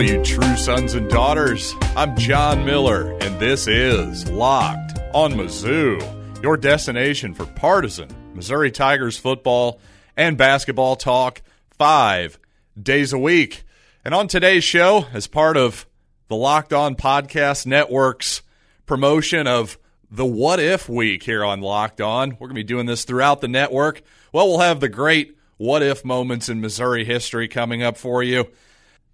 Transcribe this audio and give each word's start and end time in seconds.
all 0.00 0.06
you 0.06 0.24
true 0.24 0.56
sons 0.56 0.94
and 0.94 1.10
daughters. 1.10 1.74
I'm 1.94 2.16
John 2.16 2.64
Miller, 2.64 3.12
and 3.20 3.38
this 3.38 3.68
is 3.68 4.30
Locked 4.30 4.98
on 5.12 5.34
Mizzou, 5.34 6.42
your 6.42 6.56
destination 6.56 7.34
for 7.34 7.44
partisan 7.44 8.08
Missouri 8.34 8.70
Tigers 8.70 9.18
football 9.18 9.78
and 10.16 10.38
basketball 10.38 10.96
talk 10.96 11.42
five 11.76 12.38
days 12.82 13.12
a 13.12 13.18
week. 13.18 13.64
And 14.02 14.14
on 14.14 14.26
today's 14.26 14.64
show, 14.64 15.04
as 15.12 15.26
part 15.26 15.58
of 15.58 15.86
the 16.28 16.36
Locked 16.36 16.72
On 16.72 16.96
Podcast 16.96 17.66
Network's 17.66 18.40
promotion 18.86 19.46
of 19.46 19.78
the 20.10 20.24
What 20.24 20.60
If 20.60 20.88
Week 20.88 21.22
here 21.24 21.44
on 21.44 21.60
Locked 21.60 22.00
On, 22.00 22.30
we're 22.30 22.48
going 22.48 22.54
to 22.54 22.54
be 22.54 22.64
doing 22.64 22.86
this 22.86 23.04
throughout 23.04 23.42
the 23.42 23.48
network. 23.48 24.00
Well, 24.32 24.48
we'll 24.48 24.60
have 24.60 24.80
the 24.80 24.88
great 24.88 25.36
What 25.58 25.82
If 25.82 26.06
moments 26.06 26.48
in 26.48 26.62
Missouri 26.62 27.04
history 27.04 27.48
coming 27.48 27.82
up 27.82 27.98
for 27.98 28.22
you. 28.22 28.48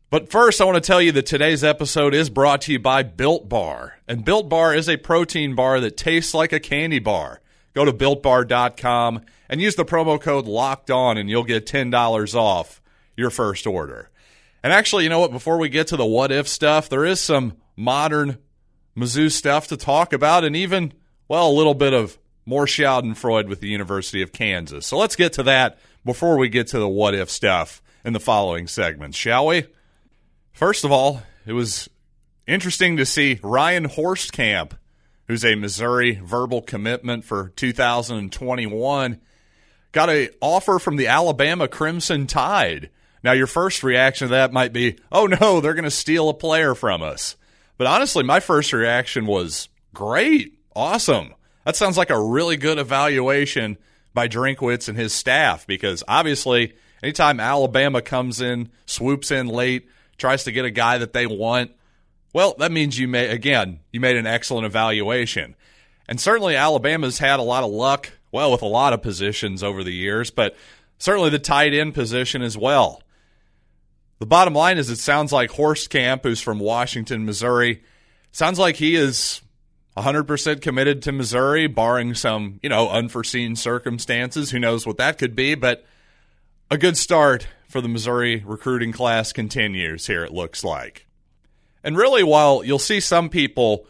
But 0.09 0.30
first, 0.30 0.60
I 0.60 0.65
want 0.65 0.77
to 0.77 0.87
tell 0.87 1.02
you 1.02 1.10
that 1.12 1.27
today's 1.27 1.65
episode 1.65 2.15
is 2.15 2.30
brought 2.30 2.60
to 2.62 2.73
you 2.73 2.78
by 2.78 3.02
Built 3.02 3.48
Bar. 3.48 3.98
And 4.06 4.24
Built 4.24 4.48
Bar 4.48 4.73
is 4.73 4.88
a 4.88 4.96
protein 4.96 5.56
bar 5.56 5.80
that 5.80 5.96
tastes 5.96 6.32
like 6.32 6.52
a 6.52 6.60
candy 6.60 7.01
bar. 7.01 7.41
Go 7.74 7.84
to 7.84 7.92
builtbar.com 7.92 9.23
and 9.48 9.60
use 9.60 9.74
the 9.74 9.84
promo 9.84 10.20
code 10.20 10.46
locked 10.46 10.92
on, 10.92 11.19
and 11.19 11.29
you'll 11.29 11.42
get 11.42 11.66
$10 11.66 12.34
off 12.37 12.80
your 13.16 13.30
first 13.30 13.66
order. 13.66 14.09
And 14.62 14.73
actually, 14.73 15.02
you 15.02 15.10
know 15.10 15.19
what? 15.19 15.32
Before 15.32 15.59
we 15.59 15.69
get 15.69 15.88
to 15.88 15.96
the 15.96 16.07
what 16.07 16.30
if 16.30 16.46
stuff, 16.46 16.88
there 16.88 17.04
is 17.04 17.20
some 17.20 17.54
modern 17.74 18.38
Mizzou 18.96 19.30
stuff 19.30 19.66
to 19.68 19.77
talk 19.77 20.12
about, 20.12 20.45
and 20.45 20.54
even, 20.54 20.93
well, 21.27 21.51
a 21.51 21.52
little 21.52 21.74
bit 21.74 21.93
of 21.93 22.16
more 22.46 22.66
Schadenfreude 22.66 23.48
with 23.48 23.59
the 23.59 23.68
University 23.68 24.23
of 24.23 24.32
Kansas. 24.32 24.87
So 24.87 24.98
let's 24.98 25.16
get 25.16 25.32
to 25.32 25.43
that 25.43 25.80
before 26.04 26.38
we 26.38 26.48
get 26.48 26.68
to 26.68 26.79
the 26.79 26.88
what 26.88 27.15
if 27.15 27.29
stuff 27.29 27.82
in 28.04 28.13
the 28.13 28.20
following 28.20 28.68
segments, 28.68 29.16
shall 29.16 29.46
we? 29.46 29.66
First 30.57 30.85
of 30.85 30.90
all, 30.90 31.23
it 31.45 31.52
was 31.52 31.90
interesting 32.46 32.96
to 32.96 33.04
see 33.04 33.38
Ryan 33.43 33.87
Hoerstkamp, 33.87 34.73
who's 35.26 35.45
a 35.45 35.54
Missouri 35.54 36.18
verbal 36.24 36.63
commitment 36.63 37.26
for 37.26 37.52
2021, 37.57 39.21
got 39.93 40.09
a 40.09 40.30
offer 40.40 40.79
from 40.79 40.96
the 40.96 41.09
Alabama 41.09 41.68
Crimson 41.68 42.26
Tide. 42.26 42.88
Now, 43.23 43.32
your 43.32 43.46
first 43.46 43.82
reaction 43.82 44.29
to 44.29 44.32
that 44.32 44.54
might 44.54 44.73
be, 44.73 44.96
"Oh 45.13 45.26
no, 45.26 45.60
they're 45.60 45.74
going 45.74 45.85
to 45.85 45.90
steal 45.90 46.30
a 46.30 46.35
player 46.35 46.74
from 46.74 47.02
us." 47.02 47.37
But 47.76 47.87
honestly, 47.87 48.24
my 48.24 48.41
first 48.41 48.73
reaction 48.73 49.26
was, 49.26 49.68
"Great, 49.93 50.54
awesome." 50.74 51.35
That 51.66 51.76
sounds 51.76 51.98
like 51.98 52.09
a 52.09 52.18
really 52.18 52.57
good 52.57 52.79
evaluation 52.79 53.76
by 54.15 54.26
Drinkwitz 54.26 54.88
and 54.88 54.96
his 54.96 55.13
staff 55.13 55.66
because 55.66 56.02
obviously, 56.09 56.73
anytime 57.02 57.41
Alabama 57.41 58.01
comes 58.01 58.41
in, 58.41 58.70
swoops 58.87 59.30
in 59.30 59.48
late 59.48 59.87
tries 60.18 60.45
to 60.45 60.52
get 60.52 60.64
a 60.64 60.70
guy 60.70 60.98
that 60.98 61.12
they 61.12 61.26
want, 61.26 61.72
well, 62.32 62.54
that 62.59 62.72
means 62.72 62.98
you 62.98 63.09
may 63.09 63.28
again, 63.28 63.80
you 63.92 64.00
made 64.00 64.16
an 64.16 64.26
excellent 64.26 64.66
evaluation. 64.66 65.56
And 66.08 66.20
certainly 66.20 66.54
Alabama's 66.54 67.19
had 67.19 67.41
a 67.41 67.42
lot 67.42 67.64
of 67.64 67.70
luck, 67.70 68.12
well, 68.31 68.53
with 68.53 68.62
a 68.62 68.66
lot 68.66 68.92
of 68.92 69.03
positions 69.03 69.62
over 69.62 69.82
the 69.82 69.94
years, 69.94 70.31
but 70.31 70.54
certainly 70.98 71.31
the 71.31 71.38
tight 71.38 71.75
end 71.75 71.94
position 71.94 72.42
as 72.42 72.56
well. 72.56 73.03
The 74.19 74.26
bottom 74.26 74.54
line 74.54 74.78
is 74.78 74.88
it 74.88 74.98
sounds 74.98 75.32
like 75.32 75.50
Hoerstkamp, 75.50 76.22
who's 76.22 76.41
from 76.41 76.58
Washington, 76.58 77.25
Missouri, 77.25 77.82
sounds 78.32 78.58
like 78.58 78.76
he 78.76 78.97
is 78.97 79.42
100% 79.97 80.60
committed 80.60 81.03
to 81.03 81.12
Missouri, 81.12 81.66
barring 81.66 82.14
some, 82.14 82.60
you 82.62 82.69
know, 82.69 82.88
unforeseen 82.88 83.56
circumstances. 83.56 84.50
Who 84.50 84.58
knows 84.58 84.86
what 84.86 84.98
that 84.98 85.19
could 85.19 85.34
be, 85.34 85.54
but 85.54 85.84
a 86.70 86.78
good 86.78 86.96
start 86.96 87.46
for 87.76 87.82
the 87.82 87.88
Missouri 87.88 88.42
recruiting 88.47 88.91
class 88.91 89.34
continues 89.34 90.06
here, 90.06 90.25
it 90.25 90.32
looks 90.32 90.64
like. 90.64 91.06
And 91.84 91.94
really, 91.94 92.22
while 92.22 92.64
you'll 92.64 92.78
see 92.78 93.00
some 93.00 93.28
people 93.28 93.87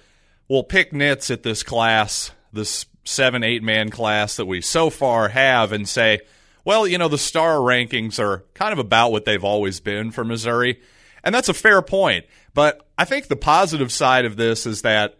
will 0.49 0.65
pick 0.65 0.93
nits 0.93 1.31
at 1.31 1.45
this 1.45 1.63
class, 1.63 2.33
this 2.53 2.87
seven, 3.05 3.45
eight 3.45 3.63
man 3.63 3.91
class 3.91 4.39
that 4.39 4.47
we 4.47 4.61
so 4.61 4.91
far 4.91 5.29
have, 5.29 5.71
and 5.71 5.89
say, 5.89 6.19
well, 6.65 6.85
you 6.85 6.99
know, 6.99 7.07
the 7.07 7.17
star 7.17 7.59
rankings 7.59 8.19
are 8.19 8.45
kind 8.55 8.73
of 8.73 8.81
about 8.81 9.13
what 9.13 9.25
they've 9.25 9.45
always 9.45 9.79
been 9.79 10.11
for 10.11 10.25
Missouri. 10.25 10.81
And 11.23 11.33
that's 11.33 11.49
a 11.49 11.55
fair 11.55 11.81
point. 11.81 12.27
But 12.55 12.85
I 12.99 13.05
think 13.05 13.29
the 13.29 13.37
positive 13.37 13.93
side 13.93 14.25
of 14.25 14.35
this 14.35 14.67
is 14.67 14.83
that 14.83 15.17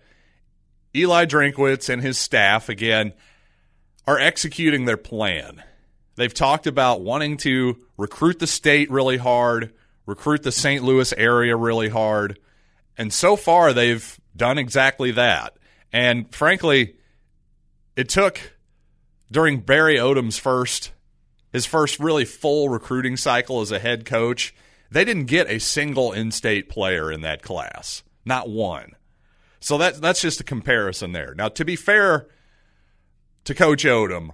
Eli 0.93 1.27
Drinkwitz 1.27 1.89
and 1.89 2.03
his 2.03 2.19
staff, 2.19 2.69
again, 2.69 3.13
are 4.09 4.19
executing 4.19 4.87
their 4.87 4.97
plan. 4.97 5.63
They've 6.17 6.33
talked 6.33 6.67
about 6.67 7.03
wanting 7.03 7.37
to 7.39 7.77
recruit 7.97 8.39
the 8.39 8.47
state 8.47 8.91
really 8.91 9.19
hard, 9.19 9.73
recruit 10.07 10.43
the 10.43 10.53
St. 10.53 10.83
Louis 10.83 11.13
area 11.17 11.57
really 11.57 11.89
hard. 11.89 12.39
And 12.97 13.13
so 13.13 13.37
far, 13.37 13.73
they've 13.73 14.19
done 14.35 14.59
exactly 14.59 15.11
that. 15.13 15.57
And 15.93 16.35
frankly, 16.35 16.97
it 17.97 18.09
took 18.09 18.57
during 19.31 19.61
Barry 19.61 19.97
Odom's 19.97 20.39
first, 20.39 20.93
his 21.53 21.67
first 21.67 21.99
really 21.99 22.25
full 22.25 22.69
recruiting 22.69 23.17
cycle 23.17 23.61
as 23.61 23.71
a 23.71 23.79
head 23.79 24.05
coach, 24.05 24.55
they 24.91 25.05
didn't 25.05 25.27
get 25.27 25.51
a 25.51 25.59
single 25.59 26.13
in 26.13 26.31
state 26.31 26.69
player 26.69 27.11
in 27.11 27.23
that 27.23 27.43
class, 27.43 28.03
not 28.25 28.49
one. 28.49 28.93
So 29.61 29.79
that, 29.79 30.01
that's 30.01 30.21
just 30.21 30.41
a 30.41 30.45
comparison 30.45 31.13
there. 31.13 31.35
Now, 31.37 31.49
to 31.49 31.65
be 31.65 31.77
fair 31.77 32.29
to 33.45 33.55
Coach 33.55 33.85
Odom, 33.85 34.31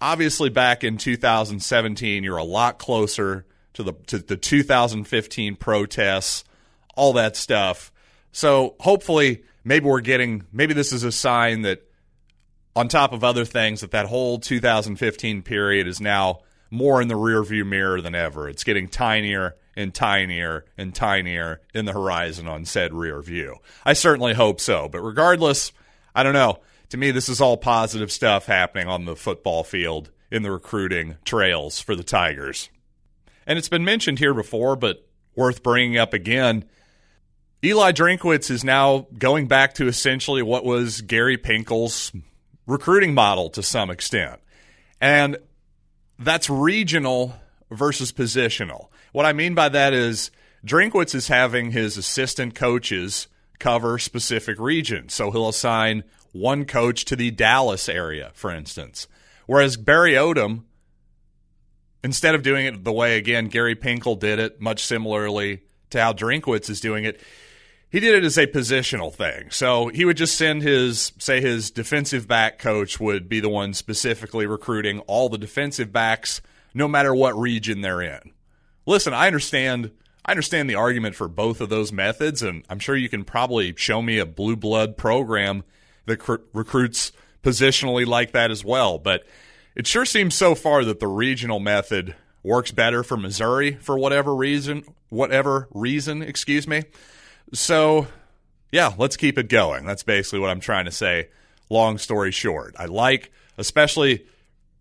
obviously 0.00 0.48
back 0.48 0.84
in 0.84 0.96
2017 0.96 2.24
you're 2.24 2.36
a 2.36 2.44
lot 2.44 2.78
closer 2.78 3.46
to 3.74 3.82
the 3.82 3.92
to 4.06 4.18
the 4.18 4.36
2015 4.36 5.56
protests 5.56 6.44
all 6.94 7.12
that 7.12 7.36
stuff. 7.36 7.92
So 8.32 8.74
hopefully 8.80 9.44
maybe 9.64 9.86
we're 9.86 10.00
getting 10.00 10.44
maybe 10.52 10.74
this 10.74 10.92
is 10.92 11.04
a 11.04 11.12
sign 11.12 11.62
that 11.62 11.82
on 12.74 12.88
top 12.88 13.12
of 13.12 13.22
other 13.22 13.44
things 13.44 13.82
that 13.82 13.92
that 13.92 14.06
whole 14.06 14.38
2015 14.38 15.42
period 15.42 15.86
is 15.86 16.00
now 16.00 16.40
more 16.70 17.00
in 17.00 17.08
the 17.08 17.14
rearview 17.14 17.66
mirror 17.66 18.00
than 18.00 18.14
ever. 18.14 18.48
It's 18.48 18.64
getting 18.64 18.88
tinier 18.88 19.56
and 19.76 19.94
tinier 19.94 20.64
and 20.76 20.94
tinier 20.94 21.60
in 21.74 21.84
the 21.84 21.92
horizon 21.92 22.48
on 22.48 22.64
said 22.64 22.94
rear 22.94 23.20
view. 23.20 23.56
I 23.84 23.92
certainly 23.92 24.34
hope 24.34 24.60
so 24.60 24.88
but 24.88 25.00
regardless 25.00 25.72
i 26.14 26.22
don't 26.22 26.32
know 26.32 26.58
to 26.90 26.96
me, 26.96 27.10
this 27.10 27.28
is 27.28 27.40
all 27.40 27.56
positive 27.56 28.12
stuff 28.12 28.46
happening 28.46 28.88
on 28.88 29.04
the 29.04 29.16
football 29.16 29.64
field 29.64 30.10
in 30.30 30.42
the 30.42 30.50
recruiting 30.50 31.16
trails 31.24 31.80
for 31.80 31.94
the 31.94 32.04
Tigers. 32.04 32.68
And 33.46 33.58
it's 33.58 33.68
been 33.68 33.84
mentioned 33.84 34.18
here 34.18 34.34
before, 34.34 34.76
but 34.76 35.06
worth 35.34 35.62
bringing 35.62 35.96
up 35.98 36.12
again. 36.12 36.64
Eli 37.64 37.92
Drinkwitz 37.92 38.50
is 38.50 38.64
now 38.64 39.06
going 39.18 39.46
back 39.46 39.74
to 39.74 39.86
essentially 39.86 40.42
what 40.42 40.64
was 40.64 41.00
Gary 41.00 41.38
Pinkel's 41.38 42.12
recruiting 42.66 43.14
model 43.14 43.50
to 43.50 43.62
some 43.62 43.90
extent. 43.90 44.40
And 45.00 45.38
that's 46.18 46.50
regional 46.50 47.34
versus 47.70 48.12
positional. 48.12 48.88
What 49.12 49.26
I 49.26 49.32
mean 49.32 49.54
by 49.54 49.68
that 49.68 49.92
is 49.92 50.30
Drinkwitz 50.64 51.14
is 51.14 51.28
having 51.28 51.70
his 51.70 51.96
assistant 51.96 52.54
coaches 52.54 53.28
cover 53.58 53.98
specific 53.98 54.58
regions. 54.58 55.14
So 55.14 55.30
he'll 55.30 55.48
assign 55.48 56.04
one 56.32 56.64
coach 56.64 57.04
to 57.06 57.16
the 57.16 57.30
Dallas 57.30 57.88
area, 57.88 58.30
for 58.34 58.50
instance. 58.50 59.08
Whereas 59.46 59.76
Barry 59.76 60.12
Odom, 60.12 60.64
instead 62.02 62.34
of 62.34 62.42
doing 62.42 62.66
it 62.66 62.84
the 62.84 62.92
way, 62.92 63.16
again, 63.16 63.46
Gary 63.46 63.74
Pinkel 63.76 64.18
did 64.18 64.38
it, 64.38 64.60
much 64.60 64.84
similarly 64.84 65.62
to 65.90 66.00
how 66.00 66.12
Drinkwitz 66.12 66.68
is 66.68 66.80
doing 66.80 67.04
it, 67.04 67.20
he 67.88 68.00
did 68.00 68.14
it 68.16 68.24
as 68.24 68.36
a 68.36 68.46
positional 68.46 69.14
thing. 69.14 69.50
So 69.50 69.88
he 69.88 70.04
would 70.04 70.16
just 70.16 70.36
send 70.36 70.62
his, 70.62 71.12
say, 71.18 71.40
his 71.40 71.70
defensive 71.70 72.26
back 72.26 72.58
coach 72.58 72.98
would 72.98 73.28
be 73.28 73.40
the 73.40 73.48
one 73.48 73.72
specifically 73.72 74.46
recruiting 74.46 74.98
all 75.00 75.28
the 75.28 75.38
defensive 75.38 75.92
backs, 75.92 76.40
no 76.74 76.88
matter 76.88 77.14
what 77.14 77.38
region 77.38 77.80
they're 77.80 78.02
in. 78.02 78.32
Listen, 78.84 79.14
I 79.14 79.26
understand. 79.28 79.92
I 80.26 80.32
understand 80.32 80.68
the 80.68 80.74
argument 80.74 81.14
for 81.14 81.28
both 81.28 81.60
of 81.60 81.68
those 81.68 81.92
methods, 81.92 82.42
and 82.42 82.64
I'm 82.68 82.80
sure 82.80 82.96
you 82.96 83.08
can 83.08 83.24
probably 83.24 83.74
show 83.76 84.02
me 84.02 84.18
a 84.18 84.26
blue 84.26 84.56
blood 84.56 84.96
program 84.96 85.62
that 86.06 86.16
cr- 86.16 86.36
recruits 86.52 87.12
positionally 87.44 88.04
like 88.04 88.32
that 88.32 88.50
as 88.50 88.64
well. 88.64 88.98
But 88.98 89.24
it 89.76 89.86
sure 89.86 90.04
seems 90.04 90.34
so 90.34 90.56
far 90.56 90.84
that 90.84 90.98
the 90.98 91.06
regional 91.06 91.60
method 91.60 92.16
works 92.42 92.72
better 92.72 93.04
for 93.04 93.16
Missouri 93.16 93.74
for 93.74 93.96
whatever 93.96 94.34
reason, 94.34 94.82
whatever 95.10 95.68
reason, 95.70 96.22
excuse 96.22 96.66
me. 96.66 96.82
So, 97.52 98.08
yeah, 98.72 98.94
let's 98.98 99.16
keep 99.16 99.38
it 99.38 99.48
going. 99.48 99.86
That's 99.86 100.02
basically 100.02 100.40
what 100.40 100.50
I'm 100.50 100.60
trying 100.60 100.86
to 100.86 100.92
say. 100.92 101.28
Long 101.70 101.98
story 101.98 102.32
short, 102.32 102.74
I 102.78 102.86
like 102.86 103.30
especially 103.58 104.26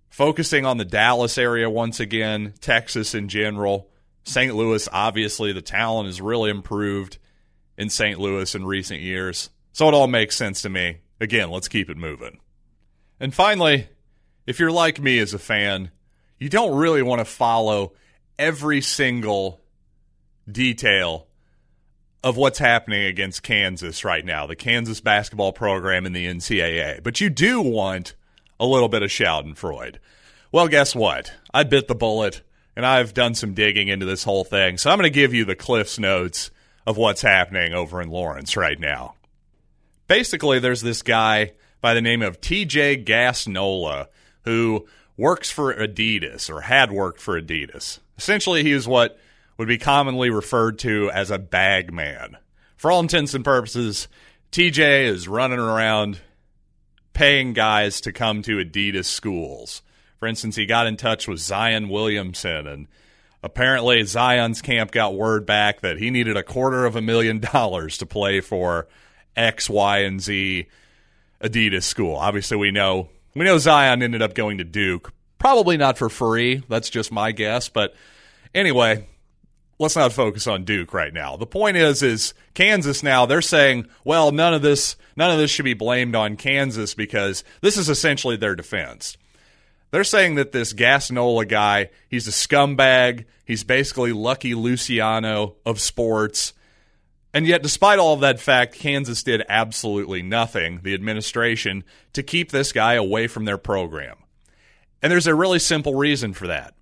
focusing 0.10 0.66
on 0.66 0.78
the 0.78 0.86
Dallas 0.86 1.38
area 1.38 1.70
once 1.70 2.00
again, 2.00 2.54
Texas 2.62 3.14
in 3.14 3.28
general. 3.28 3.90
St. 4.26 4.56
Louis, 4.56 4.90
obviously, 4.92 5.54
the 5.54 5.62
talent 5.62 6.08
has 6.08 6.20
really 6.20 6.50
improved 6.50 7.18
in 7.78 7.90
St. 7.90 8.20
Louis 8.20 8.54
in 8.56 8.66
recent 8.66 9.02
years. 9.02 9.50
So 9.72 9.88
it 9.88 9.94
all 9.94 10.08
makes 10.08 10.36
sense 10.36 10.62
to 10.64 10.70
me. 10.70 10.98
Again, 11.20 11.50
let's 11.52 11.68
keep 11.68 11.90
it 11.90 11.98
moving. 11.98 12.40
And 13.20 13.34
finally, 13.34 13.88
if 14.46 14.60
you're 14.60 14.72
like 14.72 15.00
me 15.00 15.20
as 15.20 15.34
a 15.34 15.40
fan, 15.40 15.92
you 16.40 16.50
don't 16.50 16.76
really 16.76 17.02
want 17.02 17.20
to 17.20 17.26
follow 17.26 17.94
every 18.38 18.82
single 18.82 19.62
detail 20.52 21.28
of 22.24 22.38
what's 22.38 22.60
happening 22.60 23.06
against 23.06 23.44
Kansas 23.44 24.04
right 24.04 24.26
now, 24.26 24.48
the 24.48 24.56
Kansas 24.56 25.00
basketball 25.00 25.54
program 25.54 26.06
in 26.06 26.14
the 26.14 26.26
NCAA. 26.26 27.04
But 27.04 27.22
you 27.22 27.30
do 27.30 27.62
want 27.62 28.16
a 28.60 28.66
little 28.66 28.90
bit 28.90 29.04
of 29.04 29.10
Schadenfreude. 29.10 29.98
Well, 30.52 30.68
guess 30.68 30.96
what? 30.96 31.32
I 31.54 31.64
bit 31.64 31.88
the 31.88 31.96
bullet 31.96 32.42
and 32.76 32.86
I've 32.86 33.14
done 33.14 33.36
some 33.36 33.54
digging 33.54 33.88
into 33.88 34.06
this 34.06 34.24
whole 34.24 34.44
thing. 34.44 34.78
So 34.78 34.90
I'm 34.90 34.98
going 34.98 35.12
to 35.12 35.20
give 35.20 35.34
you 35.34 35.46
the 35.46 35.56
Cliff's 35.56 36.00
Notes 36.00 36.52
of 36.86 36.98
what's 36.98 37.22
happening 37.22 37.74
over 37.74 38.02
in 38.02 38.10
Lawrence 38.10 38.58
right 38.58 38.80
now. 38.80 39.16
Basically, 40.08 40.60
there's 40.60 40.82
this 40.82 41.02
guy 41.02 41.54
by 41.82 41.94
the 41.94 42.02
name 42.02 42.22
of 42.22 42.42
TJ 42.42 43.06
Gassnola 43.06 44.08
who 44.44 44.88
works 45.18 45.50
for 45.50 45.74
Adidas 45.74 46.50
or 46.50 46.62
had 46.62 46.92
worked 46.92 47.20
for 47.20 47.42
Adidas. 47.42 48.00
Essentially, 48.18 48.64
he 48.64 48.72
is 48.72 48.88
what 48.88 49.20
would 49.58 49.68
be 49.68 49.78
commonly 49.78 50.30
referred 50.30 50.80
to 50.80 51.10
as 51.12 51.32
a 51.32 51.40
bag 51.40 51.94
man. 51.94 52.38
For 52.76 52.92
all 52.92 53.00
intents 53.00 53.34
and 53.34 53.44
purposes, 53.44 54.08
TJ 54.52 55.06
is 55.06 55.28
running 55.28 55.60
around 55.60 56.20
paying 57.14 57.54
guys 57.54 58.02
to 58.02 58.12
come 58.12 58.42
to 58.44 58.58
Adidas 58.58 59.06
schools. 59.06 59.82
For 60.26 60.30
instance, 60.30 60.56
he 60.56 60.66
got 60.66 60.88
in 60.88 60.98
touch 60.98 61.28
with 61.28 61.38
Zion 61.38 61.88
Williamson, 61.88 62.66
and 62.66 62.88
apparently 63.44 64.02
Zion's 64.06 64.60
camp 64.60 64.90
got 64.90 65.14
word 65.14 65.46
back 65.46 65.82
that 65.82 66.00
he 66.00 66.10
needed 66.10 66.36
a 66.36 66.42
quarter 66.42 66.88
of 66.88 66.96
a 66.96 67.02
million 67.02 67.40
dollars 67.54 68.00
to 68.00 68.08
play 68.08 68.42
for 68.42 68.88
X, 69.36 69.70
Y, 69.70 70.00
and 70.00 70.20
Z 70.20 70.66
Adidas 71.44 71.84
school. 71.84 72.16
Obviously, 72.16 72.58
we 72.58 72.72
know 72.72 73.10
we 73.36 73.46
know 73.46 73.60
Zion 73.60 74.02
ended 74.02 74.24
up 74.24 74.34
going 74.34 74.58
to 74.58 74.64
Duke, 74.64 75.14
probably 75.38 75.78
not 75.78 75.96
for 75.96 76.10
free. 76.10 76.64
That's 76.70 76.90
just 76.90 77.12
my 77.12 77.32
guess, 77.32 77.70
but 77.70 77.94
anyway, 78.56 79.06
let's 79.78 79.96
not 79.96 80.12
focus 80.12 80.48
on 80.48 80.64
Duke 80.64 80.92
right 80.92 81.14
now. 81.14 81.38
The 81.38 81.46
point 81.46 81.78
is 81.78 82.02
is 82.02 82.34
Kansas 82.56 83.04
now 83.04 83.28
they're 83.28 83.44
saying, 83.44 83.90
well, 84.04 84.32
none 84.32 84.56
of 84.56 84.64
this 84.64 84.96
none 85.16 85.30
of 85.30 85.38
this 85.38 85.52
should 85.52 85.66
be 85.66 85.76
blamed 85.76 86.16
on 86.16 86.36
Kansas 86.36 86.96
because 86.96 87.44
this 87.62 87.78
is 87.78 87.90
essentially 87.90 88.38
their 88.38 88.56
defense. 88.56 89.18
They're 89.92 90.04
saying 90.04 90.36
that 90.36 90.52
this 90.52 90.74
Gassnola 90.74 91.48
guy, 91.48 91.90
he's 92.10 92.28
a 92.28 92.32
scumbag. 92.32 93.26
He's 93.46 93.64
basically 93.64 94.12
Lucky 94.12 94.56
Luciano 94.56 95.56
of 95.66 95.80
sports. 95.80 96.54
And 97.34 97.46
yet, 97.46 97.62
despite 97.62 98.00
all 98.00 98.14
of 98.14 98.22
that 98.22 98.40
fact, 98.40 98.76
Kansas 98.76 99.22
did 99.22 99.44
absolutely 99.50 100.22
nothing, 100.22 100.80
the 100.84 100.94
administration, 100.94 101.84
to 102.14 102.24
keep 102.24 102.52
this 102.52 102.72
guy 102.72 102.94
away 102.94 103.28
from 103.28 103.46
their 103.46 103.58
program. 103.58 104.18
And 105.02 105.12
there's 105.12 105.28
a 105.28 105.36
really 105.36 105.60
simple 105.60 105.96
reason 105.96 106.34
for 106.34 106.48
that. 106.48 106.76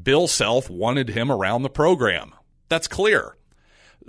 Bill 0.00 0.26
Self 0.26 0.70
wanted 0.70 1.10
him 1.10 1.30
around 1.30 1.62
the 1.62 1.70
program. 1.70 2.32
That's 2.68 2.88
clear. 2.88 3.36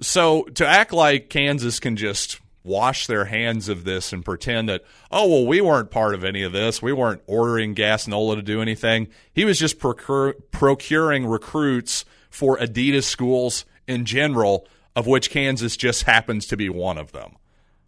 So 0.01 0.43
to 0.55 0.65
act 0.65 0.93
like 0.93 1.29
Kansas 1.29 1.79
can 1.79 1.95
just 1.95 2.38
wash 2.63 3.07
their 3.07 3.25
hands 3.25 3.69
of 3.69 3.83
this 3.83 4.11
and 4.11 4.25
pretend 4.25 4.69
that, 4.69 4.83
oh, 5.11 5.27
well, 5.27 5.45
we 5.47 5.61
weren't 5.61 5.91
part 5.91 6.13
of 6.13 6.23
any 6.23 6.43
of 6.43 6.51
this. 6.51 6.81
We 6.81 6.93
weren't 6.93 7.21
ordering 7.25 7.73
Gassnola 7.73 8.35
to 8.35 8.41
do 8.41 8.61
anything. 8.61 9.07
He 9.33 9.45
was 9.45 9.57
just 9.57 9.79
procuring 9.79 11.25
recruits 11.25 12.05
for 12.29 12.57
Adidas 12.57 13.03
schools 13.03 13.65
in 13.87 14.05
general, 14.05 14.67
of 14.95 15.07
which 15.07 15.29
Kansas 15.29 15.77
just 15.77 16.03
happens 16.03 16.45
to 16.47 16.57
be 16.57 16.69
one 16.69 16.97
of 16.97 17.11
them. 17.11 17.37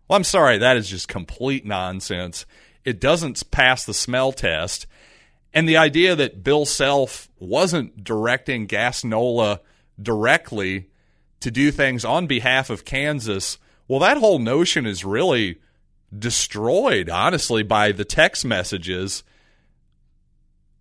Well, 0.08 0.18
I'm 0.18 0.24
sorry, 0.24 0.58
that 0.58 0.78
is 0.78 0.90
just 0.90 1.08
complete 1.08 1.66
nonsense. 1.66 2.46
It 2.84 3.00
doesn't 3.00 3.50
pass 3.52 3.86
the 3.86 3.94
smell 3.94 4.32
test. 4.32 4.88
And 5.54 5.68
the 5.68 5.78
idea 5.78 6.16
that 6.16 6.44
Bill 6.44 6.66
Self 6.66 7.30
wasn't 7.40 8.04
directing 8.04 8.68
Gassnola 8.68 9.60
directly 10.02 10.90
to 11.42 11.52
do 11.52 11.72
things 11.72 12.06
on 12.06 12.26
behalf 12.26 12.70
of 12.70 12.86
Kansas, 12.86 13.58
well, 13.92 14.00
that 14.00 14.20
whole 14.20 14.40
notion 14.40 14.86
is 14.86 15.04
really 15.04 15.60
destroyed, 16.18 17.10
honestly, 17.10 17.62
by 17.62 17.92
the 17.92 18.06
text 18.06 18.46
messages, 18.46 19.22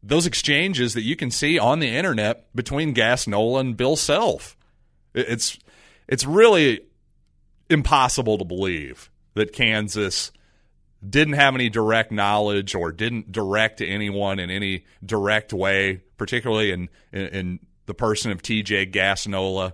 those 0.00 0.26
exchanges 0.26 0.94
that 0.94 1.02
you 1.02 1.16
can 1.16 1.32
see 1.32 1.58
on 1.58 1.80
the 1.80 1.88
internet 1.88 2.54
between 2.54 2.94
Gassnola 2.94 3.62
and 3.62 3.76
Bill 3.76 3.96
Self. 3.96 4.56
It's 5.12 5.58
it's 6.06 6.24
really 6.24 6.82
impossible 7.68 8.38
to 8.38 8.44
believe 8.44 9.10
that 9.34 9.52
Kansas 9.52 10.30
didn't 11.04 11.34
have 11.34 11.56
any 11.56 11.68
direct 11.68 12.12
knowledge 12.12 12.76
or 12.76 12.92
didn't 12.92 13.32
direct 13.32 13.80
anyone 13.80 14.38
in 14.38 14.50
any 14.50 14.84
direct 15.04 15.52
way, 15.52 16.00
particularly 16.16 16.70
in, 16.70 16.88
in, 17.12 17.26
in 17.26 17.60
the 17.86 17.94
person 17.94 18.30
of 18.30 18.40
TJ 18.40 18.92
Gassnola. 18.92 19.72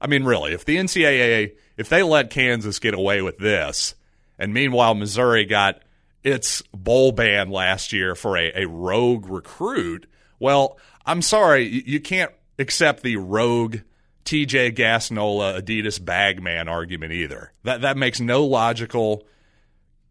I 0.00 0.06
mean, 0.06 0.24
really, 0.24 0.52
if 0.52 0.64
the 0.64 0.76
NCAA, 0.76 1.52
if 1.76 1.88
they 1.88 2.02
let 2.02 2.30
Kansas 2.30 2.78
get 2.78 2.94
away 2.94 3.22
with 3.22 3.38
this, 3.38 3.94
and 4.38 4.52
meanwhile 4.52 4.94
Missouri 4.94 5.44
got 5.44 5.80
its 6.22 6.62
bowl 6.74 7.12
ban 7.12 7.50
last 7.50 7.92
year 7.92 8.14
for 8.14 8.36
a, 8.36 8.52
a 8.54 8.66
rogue 8.66 9.26
recruit, 9.28 10.06
well, 10.38 10.78
I'm 11.04 11.22
sorry, 11.22 11.64
you, 11.64 11.82
you 11.86 12.00
can't 12.00 12.32
accept 12.58 13.02
the 13.02 13.16
rogue 13.16 13.78
TJ 14.24 14.76
Gassnola 14.76 15.60
Adidas 15.60 16.04
bagman 16.04 16.68
argument 16.68 17.12
either. 17.12 17.52
That 17.62 17.82
that 17.82 17.96
makes 17.96 18.20
no 18.20 18.44
logical 18.44 19.26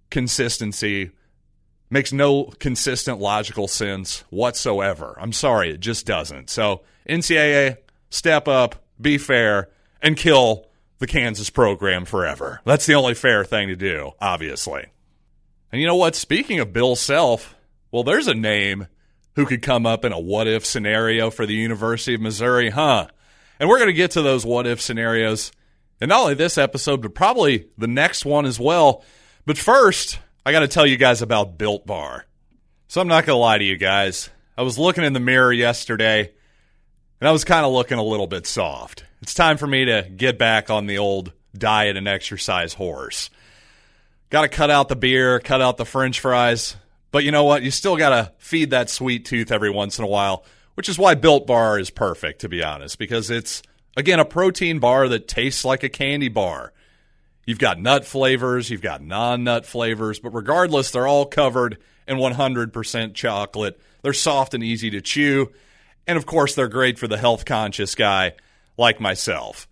consistency, 0.10 1.12
makes 1.90 2.14
no 2.14 2.46
consistent 2.46 3.20
logical 3.20 3.68
sense 3.68 4.24
whatsoever. 4.30 5.18
I'm 5.20 5.34
sorry, 5.34 5.72
it 5.72 5.82
just 5.82 6.06
doesn't. 6.06 6.50
So 6.50 6.84
NCAA, 7.08 7.78
step 8.10 8.48
up, 8.48 8.84
be 9.00 9.18
fair, 9.18 9.70
and 10.02 10.18
kill 10.18 10.66
the 11.00 11.08
Kansas 11.08 11.50
program 11.50 12.06
forever. 12.06 12.62
That's 12.66 12.86
the 12.86 12.96
only 12.96 13.14
fair 13.14 13.44
thing 13.44 13.68
to 13.68 13.76
do, 13.76 14.12
obviously. 14.20 14.86
And 15.72 15.82
you 15.82 15.88
know 15.88 15.96
what? 15.96 16.16
Speaking 16.16 16.60
of 16.60 16.74
Bill 16.74 16.96
Self, 16.96 17.56
well, 17.92 18.04
there's 18.04 18.28
a 18.28 18.34
name 18.34 18.88
who 19.36 19.46
could 19.46 19.62
come 19.62 19.86
up 19.86 20.06
in 20.06 20.14
a 20.14 20.20
what 20.20 20.48
if 20.48 20.66
scenario 20.66 21.30
for 21.30 21.46
the 21.46 21.54
University 21.54 22.16
of 22.16 22.22
Missouri, 22.22 22.70
huh? 22.70 23.08
And 23.60 23.70
we're 23.70 23.78
going 23.78 23.90
to 23.90 23.94
get 23.94 24.12
to 24.12 24.22
those 24.22 24.46
what 24.46 24.68
if 24.68 24.82
scenarios 24.82 25.52
and 26.02 26.10
not 26.10 26.22
only 26.22 26.34
this 26.34 26.58
episode, 26.58 27.02
but 27.02 27.16
probably 27.16 27.68
the 27.78 27.88
next 27.88 28.26
one 28.26 28.46
as 28.46 28.60
well. 28.60 29.04
But 29.46 29.58
first, 29.58 30.20
I 30.46 30.52
got 30.52 30.60
to 30.60 30.68
tell 30.68 30.86
you 30.86 30.98
guys 30.98 31.22
about 31.22 31.58
Built 31.58 31.86
Bar. 31.86 32.26
So 32.88 33.02
I'm 33.02 33.08
not 33.08 33.26
going 33.26 33.36
to 33.36 33.42
lie 33.42 33.58
to 33.58 33.64
you 33.64 33.78
guys. 33.78 34.30
I 34.58 34.62
was 34.62 34.78
looking 34.78 35.04
in 35.04 35.14
the 35.14 35.20
mirror 35.20 35.52
yesterday 35.52 36.34
and 37.20 37.28
I 37.28 37.32
was 37.32 37.44
kind 37.44 37.66
of 37.66 37.72
looking 37.72 37.98
a 37.98 38.04
little 38.04 38.28
bit 38.28 38.46
soft. 38.46 39.04
It's 39.22 39.34
time 39.34 39.58
for 39.58 39.68
me 39.68 39.86
to 39.86 40.10
get 40.16 40.38
back 40.38 40.70
on 40.70 40.88
the 40.88 40.98
old 40.98 41.32
diet 41.58 41.98
and 41.98 42.08
exercise 42.08 42.74
horse. 42.74 43.30
Got 44.30 44.42
to 44.44 44.48
cut 44.50 44.70
out 44.70 44.90
the 44.90 44.96
beer, 44.96 45.40
cut 45.40 45.62
out 45.62 45.78
the 45.78 45.86
french 45.86 46.20
fries. 46.20 46.76
But 47.12 47.24
you 47.24 47.32
know 47.32 47.46
what? 47.46 47.64
You 47.64 47.72
still 47.72 47.96
got 47.96 48.10
to 48.10 48.34
feed 48.40 48.72
that 48.72 48.90
sweet 48.90 49.26
tooth 49.26 49.52
every 49.52 49.70
once 49.70 49.98
in 49.98 50.04
a 50.04 50.08
while 50.08 50.46
which 50.76 50.90
is 50.90 51.00
why 51.00 51.16
Built 51.16 51.48
Bar 51.48 51.80
is 51.80 51.90
perfect, 51.90 52.42
to 52.42 52.50
be 52.50 52.62
honest, 52.62 53.00
because 53.00 53.32
it's, 53.32 53.64
again, 53.98 54.20
a 54.20 54.26
protein 54.26 54.80
bar 54.80 55.08
that 55.08 55.28
tastes 55.28 55.66
like 55.66 55.84
a 55.84 55.90
candy 55.90 56.28
bar. 56.28 56.72
You've 57.46 57.60
got 57.60 57.80
nut 57.80 58.06
flavors, 58.06 58.70
you've 58.70 58.82
got 58.82 59.02
non 59.02 59.44
nut 59.44 59.66
flavors, 59.66 60.20
but 60.20 60.32
regardless, 60.32 60.92
they're 60.92 61.08
all 61.08 61.26
covered 61.26 61.78
in 62.08 62.18
100% 62.18 63.14
chocolate. 63.14 63.80
They're 64.02 64.14
soft 64.14 64.54
and 64.54 64.64
easy 64.64 64.92
to 64.92 65.02
chew. 65.02 65.52
And 66.08 66.18
of 66.18 66.26
course, 66.26 66.56
they're 66.56 66.68
great 66.68 67.00
for 67.00 67.08
the 67.08 67.18
health 67.18 67.46
conscious 67.46 67.96
guy 67.96 68.34
like 68.78 69.00
myself. 69.00 69.68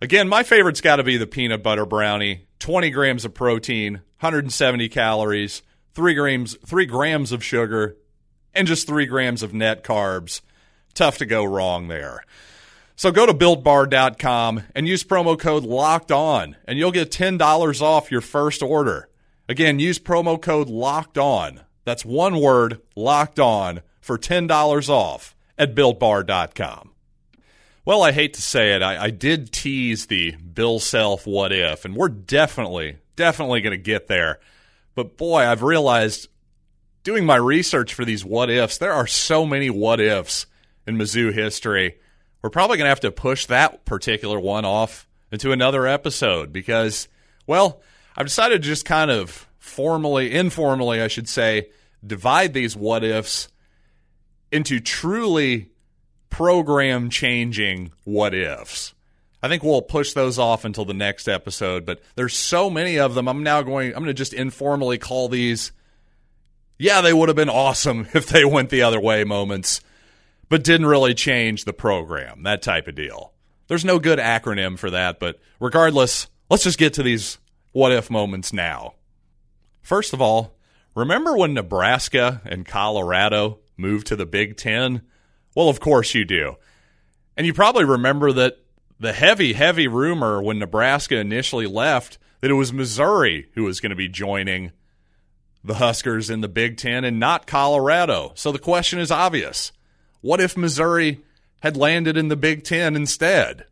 Again, 0.00 0.28
my 0.28 0.42
favorite's 0.42 0.80
got 0.80 0.96
to 0.96 1.04
be 1.04 1.16
the 1.16 1.26
peanut 1.26 1.62
butter 1.62 1.86
brownie 1.86 2.46
20 2.58 2.90
grams 2.90 3.24
of 3.24 3.34
protein, 3.34 3.94
170 4.20 4.88
calories, 4.88 5.62
3 5.94 6.14
grams, 6.14 6.56
3 6.64 6.86
grams 6.86 7.32
of 7.32 7.44
sugar, 7.44 7.96
and 8.54 8.66
just 8.66 8.86
three 8.86 9.06
grams 9.06 9.42
of 9.42 9.52
net 9.52 9.84
carbs. 9.84 10.40
Tough 10.94 11.18
to 11.18 11.26
go 11.26 11.44
wrong 11.44 11.88
there. 11.88 12.24
So 12.96 13.12
go 13.12 13.26
to 13.26 13.34
builtbar.com 13.34 14.62
and 14.74 14.88
use 14.88 15.04
promo 15.04 15.38
code 15.38 15.64
locked 15.64 16.10
on, 16.10 16.56
and 16.66 16.78
you'll 16.78 16.92
get 16.92 17.10
$10 17.10 17.82
off 17.82 18.10
your 18.10 18.22
first 18.22 18.62
order. 18.62 19.10
Again, 19.48 19.78
use 19.78 19.98
promo 19.98 20.40
code 20.40 20.70
locked 20.70 21.18
on. 21.18 21.60
That's 21.84 22.06
one 22.06 22.40
word, 22.40 22.80
locked 22.96 23.38
on, 23.38 23.82
for 24.00 24.16
$10 24.16 24.88
off 24.88 25.35
at 25.58 25.74
builtbar.com. 25.74 26.90
Well, 27.84 28.02
I 28.02 28.12
hate 28.12 28.34
to 28.34 28.42
say 28.42 28.74
it, 28.74 28.82
I, 28.82 29.04
I 29.04 29.10
did 29.10 29.52
tease 29.52 30.06
the 30.06 30.32
Bill 30.32 30.80
Self 30.80 31.26
what 31.26 31.52
if, 31.52 31.84
and 31.84 31.94
we're 31.94 32.08
definitely, 32.08 32.98
definitely 33.14 33.60
going 33.60 33.78
to 33.78 33.82
get 33.82 34.08
there. 34.08 34.40
But 34.96 35.16
boy, 35.16 35.46
I've 35.46 35.62
realized 35.62 36.28
doing 37.04 37.24
my 37.24 37.36
research 37.36 37.94
for 37.94 38.04
these 38.04 38.24
what 38.24 38.50
ifs, 38.50 38.78
there 38.78 38.92
are 38.92 39.06
so 39.06 39.46
many 39.46 39.70
what 39.70 40.00
ifs 40.00 40.46
in 40.86 40.96
Mizzou 40.96 41.32
history. 41.32 41.98
We're 42.42 42.50
probably 42.50 42.78
going 42.78 42.86
to 42.86 42.90
have 42.90 43.00
to 43.00 43.12
push 43.12 43.46
that 43.46 43.84
particular 43.84 44.40
one 44.40 44.64
off 44.64 45.06
into 45.30 45.52
another 45.52 45.86
episode 45.86 46.52
because, 46.52 47.06
well, 47.46 47.80
I've 48.16 48.26
decided 48.26 48.62
to 48.62 48.68
just 48.68 48.84
kind 48.84 49.12
of 49.12 49.48
formally, 49.58 50.34
informally, 50.34 51.00
I 51.00 51.06
should 51.06 51.28
say, 51.28 51.68
divide 52.04 52.52
these 52.52 52.76
what 52.76 53.04
ifs 53.04 53.48
into 54.56 54.80
truly 54.80 55.68
program 56.30 57.10
changing 57.10 57.92
what 58.04 58.34
ifs. 58.34 58.94
I 59.42 59.48
think 59.48 59.62
we'll 59.62 59.82
push 59.82 60.14
those 60.14 60.38
off 60.38 60.64
until 60.64 60.86
the 60.86 60.94
next 60.94 61.28
episode, 61.28 61.84
but 61.84 62.00
there's 62.16 62.34
so 62.34 62.70
many 62.70 62.98
of 62.98 63.14
them. 63.14 63.28
I'm 63.28 63.42
now 63.42 63.62
going, 63.62 63.88
I'm 63.88 64.02
going 64.02 64.06
to 64.06 64.14
just 64.14 64.32
informally 64.32 64.98
call 64.98 65.28
these, 65.28 65.72
yeah, 66.78 67.02
they 67.02 67.12
would 67.12 67.28
have 67.28 67.36
been 67.36 67.50
awesome 67.50 68.08
if 68.14 68.26
they 68.26 68.44
went 68.44 68.70
the 68.70 68.82
other 68.82 68.98
way 68.98 69.24
moments, 69.24 69.82
but 70.48 70.64
didn't 70.64 70.86
really 70.86 71.14
change 71.14 71.64
the 71.64 71.74
program, 71.74 72.42
that 72.44 72.62
type 72.62 72.88
of 72.88 72.94
deal. 72.94 73.32
There's 73.68 73.84
no 73.84 73.98
good 73.98 74.18
acronym 74.18 74.78
for 74.78 74.90
that, 74.90 75.20
but 75.20 75.38
regardless, 75.60 76.28
let's 76.48 76.64
just 76.64 76.78
get 76.78 76.94
to 76.94 77.02
these 77.02 77.38
what 77.72 77.92
if 77.92 78.10
moments 78.10 78.52
now. 78.52 78.94
First 79.82 80.14
of 80.14 80.22
all, 80.22 80.56
remember 80.94 81.36
when 81.36 81.52
Nebraska 81.52 82.40
and 82.46 82.64
Colorado 82.64 83.58
moved 83.76 84.06
to 84.08 84.16
the 84.16 84.26
Big 84.26 84.56
Ten? 84.56 85.02
Well, 85.54 85.68
of 85.68 85.80
course 85.80 86.14
you 86.14 86.24
do. 86.24 86.56
And 87.36 87.46
you 87.46 87.52
probably 87.52 87.84
remember 87.84 88.32
that 88.32 88.58
the 88.98 89.12
heavy, 89.12 89.52
heavy 89.52 89.88
rumor 89.88 90.42
when 90.42 90.58
Nebraska 90.58 91.16
initially 91.16 91.66
left 91.66 92.18
that 92.40 92.50
it 92.50 92.54
was 92.54 92.72
Missouri 92.72 93.48
who 93.54 93.64
was 93.64 93.80
going 93.80 93.90
to 93.90 93.96
be 93.96 94.08
joining 94.08 94.72
the 95.62 95.74
Huskers 95.74 96.30
in 96.30 96.40
the 96.40 96.48
Big 96.48 96.76
Ten 96.76 97.04
and 97.04 97.18
not 97.18 97.46
Colorado. 97.46 98.32
So 98.34 98.52
the 98.52 98.58
question 98.58 98.98
is 98.98 99.10
obvious. 99.10 99.72
What 100.20 100.40
if 100.40 100.56
Missouri 100.56 101.20
had 101.60 101.76
landed 101.76 102.16
in 102.16 102.28
the 102.28 102.36
Big 102.36 102.64
Ten 102.64 102.96
instead? 102.96 103.66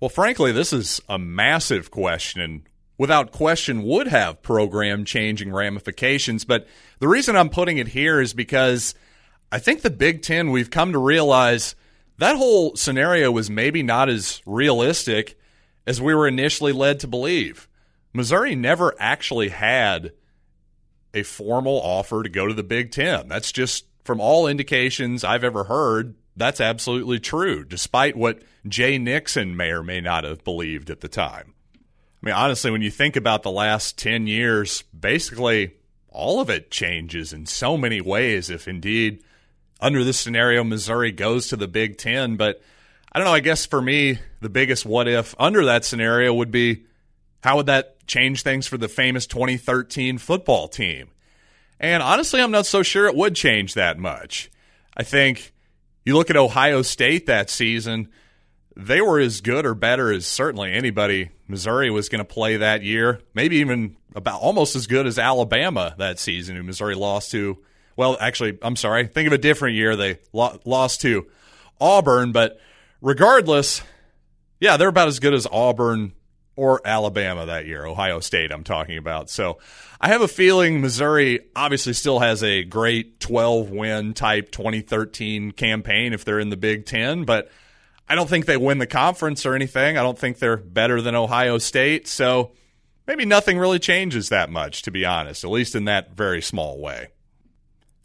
Well, 0.00 0.08
frankly, 0.08 0.52
this 0.52 0.72
is 0.72 1.00
a 1.08 1.18
massive 1.18 1.90
question 1.90 2.66
without 2.98 3.32
question 3.32 3.82
would 3.82 4.08
have 4.08 4.42
program 4.42 5.04
changing 5.04 5.52
ramifications. 5.52 6.44
But 6.44 6.66
the 6.98 7.08
reason 7.08 7.36
I'm 7.36 7.50
putting 7.50 7.78
it 7.78 7.88
here 7.88 8.20
is 8.20 8.32
because 8.32 8.94
I 9.50 9.58
think 9.58 9.82
the 9.82 9.90
Big 9.90 10.22
Ten, 10.22 10.50
we've 10.50 10.70
come 10.70 10.92
to 10.92 10.98
realize 10.98 11.74
that 12.18 12.36
whole 12.36 12.74
scenario 12.76 13.30
was 13.30 13.50
maybe 13.50 13.82
not 13.82 14.08
as 14.08 14.42
realistic 14.44 15.38
as 15.86 16.00
we 16.00 16.14
were 16.14 16.26
initially 16.26 16.72
led 16.72 17.00
to 17.00 17.08
believe. 17.08 17.68
Missouri 18.12 18.54
never 18.54 18.94
actually 18.98 19.50
had 19.50 20.12
a 21.14 21.22
formal 21.22 21.80
offer 21.80 22.22
to 22.22 22.28
go 22.28 22.46
to 22.46 22.54
the 22.54 22.62
Big 22.62 22.90
Ten. 22.90 23.28
That's 23.28 23.52
just 23.52 23.86
from 24.04 24.20
all 24.20 24.46
indications 24.46 25.24
I've 25.24 25.44
ever 25.44 25.64
heard. 25.64 26.16
That's 26.36 26.60
absolutely 26.60 27.20
true, 27.20 27.64
despite 27.64 28.16
what 28.16 28.42
Jay 28.66 28.98
Nixon 28.98 29.56
may 29.56 29.70
or 29.70 29.82
may 29.82 30.00
not 30.00 30.24
have 30.24 30.44
believed 30.44 30.90
at 30.90 31.00
the 31.00 31.08
time. 31.08 31.54
I 31.74 32.26
mean, 32.26 32.34
honestly, 32.34 32.70
when 32.70 32.82
you 32.82 32.90
think 32.90 33.16
about 33.16 33.42
the 33.42 33.50
last 33.50 33.98
10 33.98 34.26
years, 34.26 34.82
basically 34.98 35.74
all 36.08 36.40
of 36.40 36.50
it 36.50 36.70
changes 36.70 37.32
in 37.32 37.46
so 37.46 37.76
many 37.76 38.00
ways, 38.00 38.50
if 38.50 38.66
indeed 38.66 39.22
under 39.80 40.04
this 40.04 40.18
scenario, 40.18 40.64
Missouri 40.64 41.12
goes 41.12 41.48
to 41.48 41.56
the 41.56 41.68
Big 41.68 41.98
Ten. 41.98 42.36
But 42.36 42.62
I 43.12 43.18
don't 43.18 43.26
know. 43.26 43.34
I 43.34 43.40
guess 43.40 43.66
for 43.66 43.80
me, 43.80 44.18
the 44.40 44.48
biggest 44.48 44.86
what 44.86 45.08
if 45.08 45.34
under 45.38 45.64
that 45.66 45.84
scenario 45.84 46.32
would 46.34 46.50
be 46.50 46.84
how 47.42 47.56
would 47.56 47.66
that 47.66 48.06
change 48.06 48.42
things 48.42 48.66
for 48.66 48.76
the 48.78 48.88
famous 48.88 49.26
2013 49.26 50.18
football 50.18 50.68
team? 50.68 51.08
And 51.78 52.02
honestly, 52.02 52.40
I'm 52.40 52.50
not 52.50 52.66
so 52.66 52.82
sure 52.82 53.06
it 53.06 53.14
would 53.14 53.34
change 53.34 53.74
that 53.74 53.98
much. 53.98 54.50
I 54.96 55.02
think 55.02 55.52
you 56.04 56.16
look 56.16 56.30
at 56.30 56.36
Ohio 56.36 56.82
State 56.82 57.26
that 57.26 57.50
season, 57.50 58.08
they 58.74 59.00
were 59.00 59.20
as 59.20 59.40
good 59.40 59.66
or 59.66 59.74
better 59.74 60.12
as 60.12 60.26
certainly 60.26 60.72
anybody 60.72 61.30
Missouri 61.48 61.90
was 61.90 62.08
going 62.08 62.20
to 62.20 62.24
play 62.24 62.56
that 62.56 62.82
year, 62.82 63.20
maybe 63.34 63.56
even 63.56 63.96
about 64.14 64.40
almost 64.40 64.74
as 64.74 64.86
good 64.86 65.06
as 65.06 65.18
Alabama 65.18 65.94
that 65.98 66.18
season, 66.18 66.56
who 66.56 66.62
Missouri 66.62 66.94
lost 66.94 67.30
to 67.32 67.58
well, 67.96 68.16
actually, 68.20 68.58
I'm 68.62 68.76
sorry. 68.76 69.06
Think 69.06 69.26
of 69.26 69.32
a 69.32 69.38
different 69.38 69.76
year. 69.76 69.96
They 69.96 70.18
lo- 70.32 70.60
lost 70.64 71.00
to 71.02 71.26
Auburn, 71.80 72.32
but 72.32 72.60
regardless, 73.00 73.82
yeah, 74.60 74.76
they're 74.76 74.88
about 74.88 75.08
as 75.08 75.18
good 75.18 75.34
as 75.34 75.46
Auburn 75.50 76.12
or 76.56 76.80
Alabama 76.86 77.46
that 77.46 77.66
year. 77.66 77.84
Ohio 77.84 78.20
State, 78.20 78.50
I'm 78.50 78.64
talking 78.64 78.96
about. 78.96 79.28
So 79.28 79.58
I 80.00 80.08
have 80.08 80.22
a 80.22 80.28
feeling 80.28 80.80
Missouri 80.80 81.40
obviously 81.54 81.92
still 81.92 82.18
has 82.18 82.42
a 82.42 82.64
great 82.64 83.20
12 83.20 83.70
win 83.70 84.14
type 84.14 84.50
2013 84.50 85.52
campaign 85.52 86.12
if 86.12 86.24
they're 86.24 86.40
in 86.40 86.50
the 86.50 86.56
Big 86.56 86.86
Ten, 86.86 87.24
but 87.24 87.50
I 88.08 88.14
don't 88.14 88.28
think 88.28 88.46
they 88.46 88.56
win 88.56 88.78
the 88.78 88.86
conference 88.86 89.44
or 89.44 89.54
anything. 89.54 89.98
I 89.98 90.02
don't 90.02 90.18
think 90.18 90.38
they're 90.38 90.56
better 90.56 91.02
than 91.02 91.14
Ohio 91.14 91.58
State. 91.58 92.08
So 92.08 92.52
maybe 93.06 93.24
nothing 93.26 93.58
really 93.58 93.78
changes 93.78 94.28
that 94.30 94.48
much, 94.48 94.82
to 94.82 94.90
be 94.90 95.04
honest, 95.04 95.44
at 95.44 95.50
least 95.50 95.74
in 95.74 95.84
that 95.86 96.16
very 96.16 96.40
small 96.40 96.80
way. 96.80 97.08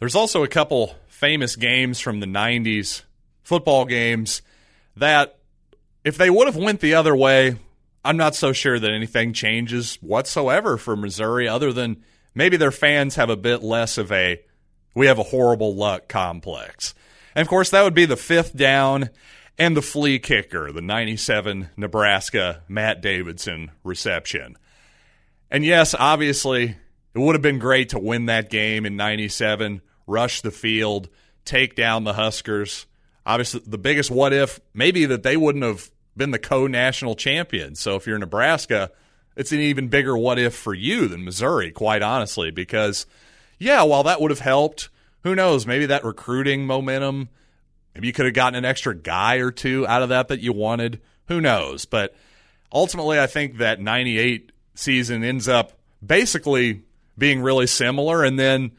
There's 0.01 0.15
also 0.15 0.43
a 0.43 0.47
couple 0.47 0.95
famous 1.05 1.55
games 1.55 1.99
from 1.99 2.21
the 2.21 2.25
90s, 2.25 3.03
football 3.43 3.85
games, 3.85 4.41
that 4.97 5.37
if 6.03 6.17
they 6.17 6.31
would 6.31 6.47
have 6.47 6.55
went 6.55 6.79
the 6.79 6.95
other 6.95 7.15
way, 7.15 7.57
I'm 8.03 8.17
not 8.17 8.33
so 8.33 8.51
sure 8.51 8.79
that 8.79 8.91
anything 8.91 9.31
changes 9.31 9.99
whatsoever 10.01 10.77
for 10.77 10.95
Missouri 10.95 11.47
other 11.47 11.71
than 11.71 12.03
maybe 12.33 12.57
their 12.57 12.71
fans 12.71 13.13
have 13.17 13.29
a 13.29 13.35
bit 13.35 13.61
less 13.61 13.99
of 13.99 14.11
a 14.11 14.41
we 14.95 15.05
have 15.05 15.19
a 15.19 15.23
horrible 15.23 15.75
luck 15.75 16.07
complex. 16.07 16.95
And 17.35 17.43
of 17.43 17.47
course, 17.47 17.69
that 17.69 17.83
would 17.83 17.93
be 17.93 18.05
the 18.05 18.17
fifth 18.17 18.57
down 18.57 19.11
and 19.59 19.77
the 19.77 19.83
flea 19.83 20.17
kicker, 20.17 20.71
the 20.71 20.81
97 20.81 21.69
Nebraska 21.77 22.63
Matt 22.67 23.01
Davidson 23.01 23.69
reception. 23.83 24.57
And 25.51 25.63
yes, 25.63 25.93
obviously, 25.93 26.75
it 27.13 27.19
would 27.19 27.35
have 27.35 27.43
been 27.43 27.59
great 27.59 27.89
to 27.89 27.99
win 27.99 28.25
that 28.25 28.49
game 28.49 28.87
in 28.87 28.95
97 28.95 29.83
rush 30.11 30.41
the 30.41 30.51
field, 30.51 31.09
take 31.45 31.75
down 31.75 32.03
the 32.03 32.13
Huskers. 32.13 32.85
Obviously, 33.25 33.61
the 33.65 33.77
biggest 33.77 34.11
what 34.11 34.33
if 34.33 34.59
maybe 34.73 35.05
that 35.05 35.23
they 35.23 35.37
wouldn't 35.37 35.63
have 35.63 35.89
been 36.15 36.31
the 36.31 36.39
co 36.39 36.67
national 36.67 37.15
champions. 37.15 37.79
So 37.79 37.95
if 37.95 38.05
you're 38.05 38.19
Nebraska, 38.19 38.91
it's 39.35 39.51
an 39.51 39.59
even 39.59 39.87
bigger 39.87 40.17
what 40.17 40.37
if 40.37 40.53
for 40.53 40.73
you 40.73 41.07
than 41.07 41.23
Missouri, 41.23 41.71
quite 41.71 42.01
honestly, 42.01 42.51
because, 42.51 43.05
yeah, 43.57 43.83
while 43.83 44.03
that 44.03 44.19
would 44.19 44.31
have 44.31 44.39
helped, 44.39 44.89
who 45.23 45.35
knows, 45.35 45.65
maybe 45.65 45.85
that 45.87 46.03
recruiting 46.03 46.65
momentum, 46.65 47.29
maybe 47.93 48.07
you 48.07 48.13
could 48.13 48.25
have 48.25 48.33
gotten 48.33 48.57
an 48.57 48.65
extra 48.65 48.95
guy 48.95 49.35
or 49.35 49.51
two 49.51 49.87
out 49.87 50.03
of 50.03 50.09
that 50.09 50.27
that 50.27 50.41
you 50.41 50.51
wanted. 50.51 50.99
Who 51.27 51.39
knows? 51.39 51.85
But 51.85 52.15
ultimately, 52.73 53.19
I 53.19 53.27
think 53.27 53.57
that 53.57 53.79
98 53.79 54.51
season 54.75 55.23
ends 55.23 55.47
up 55.47 55.73
basically 56.05 56.81
being 57.17 57.41
really 57.41 57.67
similar. 57.67 58.23
And 58.23 58.37
then 58.37 58.71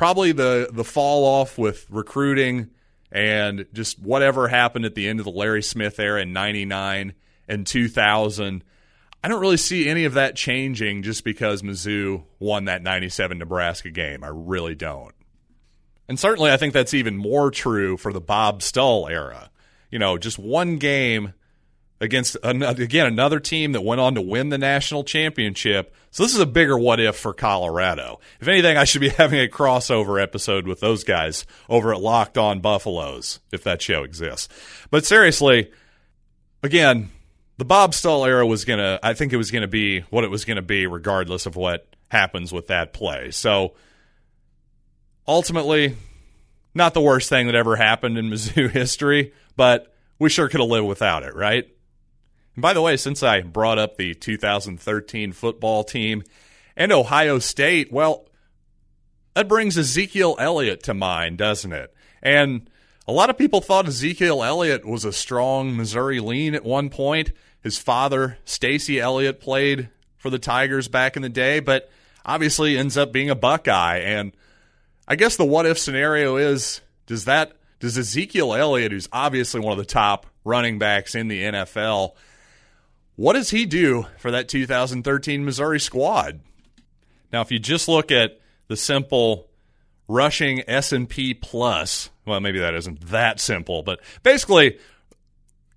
probably 0.00 0.32
the 0.32 0.66
the 0.72 0.82
fall 0.82 1.26
off 1.26 1.58
with 1.58 1.86
recruiting 1.90 2.70
and 3.12 3.66
just 3.74 3.98
whatever 3.98 4.48
happened 4.48 4.86
at 4.86 4.94
the 4.94 5.06
end 5.06 5.20
of 5.20 5.24
the 5.26 5.30
Larry 5.30 5.62
Smith 5.62 6.00
era 6.00 6.22
in 6.22 6.32
99 6.32 7.12
and 7.46 7.66
2000 7.66 8.64
I 9.22 9.28
don't 9.28 9.42
really 9.42 9.58
see 9.58 9.90
any 9.90 10.06
of 10.06 10.14
that 10.14 10.36
changing 10.36 11.02
just 11.02 11.22
because 11.22 11.60
Mizzou 11.60 12.24
won 12.38 12.64
that 12.64 12.82
97 12.82 13.36
Nebraska 13.36 13.90
game. 13.90 14.24
I 14.24 14.30
really 14.32 14.74
don't. 14.74 15.14
And 16.08 16.18
certainly 16.18 16.50
I 16.50 16.56
think 16.56 16.72
that's 16.72 16.94
even 16.94 17.18
more 17.18 17.50
true 17.50 17.98
for 17.98 18.10
the 18.10 18.22
Bob 18.22 18.62
Stull 18.62 19.06
era. 19.06 19.50
You 19.90 19.98
know, 19.98 20.16
just 20.16 20.38
one 20.38 20.78
game 20.78 21.34
against 22.00 22.38
again 22.42 23.06
another 23.06 23.38
team 23.38 23.72
that 23.72 23.82
went 23.82 24.00
on 24.00 24.14
to 24.14 24.22
win 24.22 24.48
the 24.48 24.56
national 24.56 25.04
championship. 25.04 25.94
So 26.10 26.24
this 26.24 26.34
is 26.34 26.40
a 26.40 26.46
bigger 26.46 26.76
what 26.76 26.98
if 26.98 27.16
for 27.16 27.32
Colorado. 27.32 28.18
If 28.40 28.48
anything, 28.48 28.76
I 28.76 28.84
should 28.84 29.00
be 29.00 29.08
having 29.18 29.40
a 29.40 29.48
crossover 29.48 30.20
episode 30.20 30.66
with 30.66 30.80
those 30.80 31.04
guys 31.04 31.46
over 31.68 31.94
at 31.94 32.00
Locked 32.00 32.36
On 32.36 32.60
Buffaloes, 32.60 33.40
if 33.52 33.62
that 33.64 33.80
show 33.80 34.02
exists. 34.02 34.48
But 34.90 35.06
seriously, 35.06 35.70
again, 36.62 37.10
the 37.58 37.64
Bob 37.64 37.94
Stull 37.94 38.24
era 38.24 38.46
was 38.46 38.64
gonna 38.64 38.98
I 39.02 39.14
think 39.14 39.32
it 39.32 39.36
was 39.36 39.50
gonna 39.50 39.68
be 39.68 40.00
what 40.10 40.24
it 40.24 40.30
was 40.30 40.44
gonna 40.44 40.62
be 40.62 40.86
regardless 40.86 41.46
of 41.46 41.56
what 41.56 41.86
happens 42.08 42.52
with 42.52 42.68
that 42.68 42.92
play. 42.92 43.30
So 43.30 43.74
ultimately, 45.28 45.96
not 46.74 46.94
the 46.94 47.00
worst 47.00 47.28
thing 47.28 47.46
that 47.46 47.54
ever 47.54 47.76
happened 47.76 48.18
in 48.18 48.30
Mizzou 48.30 48.70
history, 48.72 49.32
but 49.56 49.94
we 50.18 50.28
sure 50.28 50.48
could 50.48 50.60
have 50.60 50.68
lived 50.68 50.88
without 50.88 51.22
it, 51.22 51.34
right? 51.36 51.68
By 52.60 52.72
the 52.72 52.82
way, 52.82 52.96
since 52.96 53.22
I 53.22 53.40
brought 53.40 53.78
up 53.78 53.96
the 53.96 54.14
2013 54.14 55.32
football 55.32 55.84
team 55.84 56.22
and 56.76 56.92
Ohio 56.92 57.38
State, 57.38 57.92
well, 57.92 58.26
that 59.34 59.48
brings 59.48 59.78
Ezekiel 59.78 60.36
Elliott 60.38 60.82
to 60.84 60.94
mind, 60.94 61.38
doesn't 61.38 61.72
it? 61.72 61.94
And 62.22 62.68
a 63.06 63.12
lot 63.12 63.30
of 63.30 63.38
people 63.38 63.60
thought 63.60 63.88
Ezekiel 63.88 64.42
Elliott 64.42 64.84
was 64.84 65.04
a 65.04 65.12
strong 65.12 65.76
Missouri 65.76 66.20
lean 66.20 66.54
at 66.54 66.64
one 66.64 66.90
point. 66.90 67.32
His 67.62 67.78
father, 67.78 68.38
Stacy 68.44 69.00
Elliott, 69.00 69.40
played 69.40 69.88
for 70.16 70.30
the 70.30 70.38
Tigers 70.38 70.88
back 70.88 71.16
in 71.16 71.22
the 71.22 71.28
day, 71.28 71.60
but 71.60 71.90
obviously 72.24 72.76
ends 72.76 72.96
up 72.96 73.12
being 73.12 73.30
a 73.30 73.34
Buckeye. 73.34 73.98
And 73.98 74.32
I 75.08 75.16
guess 75.16 75.36
the 75.36 75.44
what 75.44 75.66
if 75.66 75.78
scenario 75.78 76.36
is 76.36 76.80
does 77.06 77.24
that 77.24 77.52
does 77.80 77.96
Ezekiel 77.96 78.54
Elliott, 78.54 78.92
who's 78.92 79.08
obviously 79.10 79.60
one 79.60 79.72
of 79.72 79.78
the 79.78 79.84
top 79.84 80.26
running 80.44 80.78
backs 80.78 81.14
in 81.14 81.28
the 81.28 81.42
NFL, 81.42 82.12
what 83.16 83.34
does 83.34 83.50
he 83.50 83.66
do 83.66 84.06
for 84.18 84.30
that 84.30 84.48
2013 84.48 85.44
Missouri 85.44 85.80
squad? 85.80 86.40
Now, 87.32 87.42
if 87.42 87.52
you 87.52 87.58
just 87.58 87.88
look 87.88 88.10
at 88.10 88.40
the 88.68 88.76
simple 88.76 89.48
rushing 90.08 90.68
S&P 90.68 91.34
plus, 91.34 92.10
well, 92.26 92.40
maybe 92.40 92.58
that 92.58 92.74
isn't 92.74 93.08
that 93.08 93.40
simple, 93.40 93.82
but 93.82 94.00
basically 94.22 94.78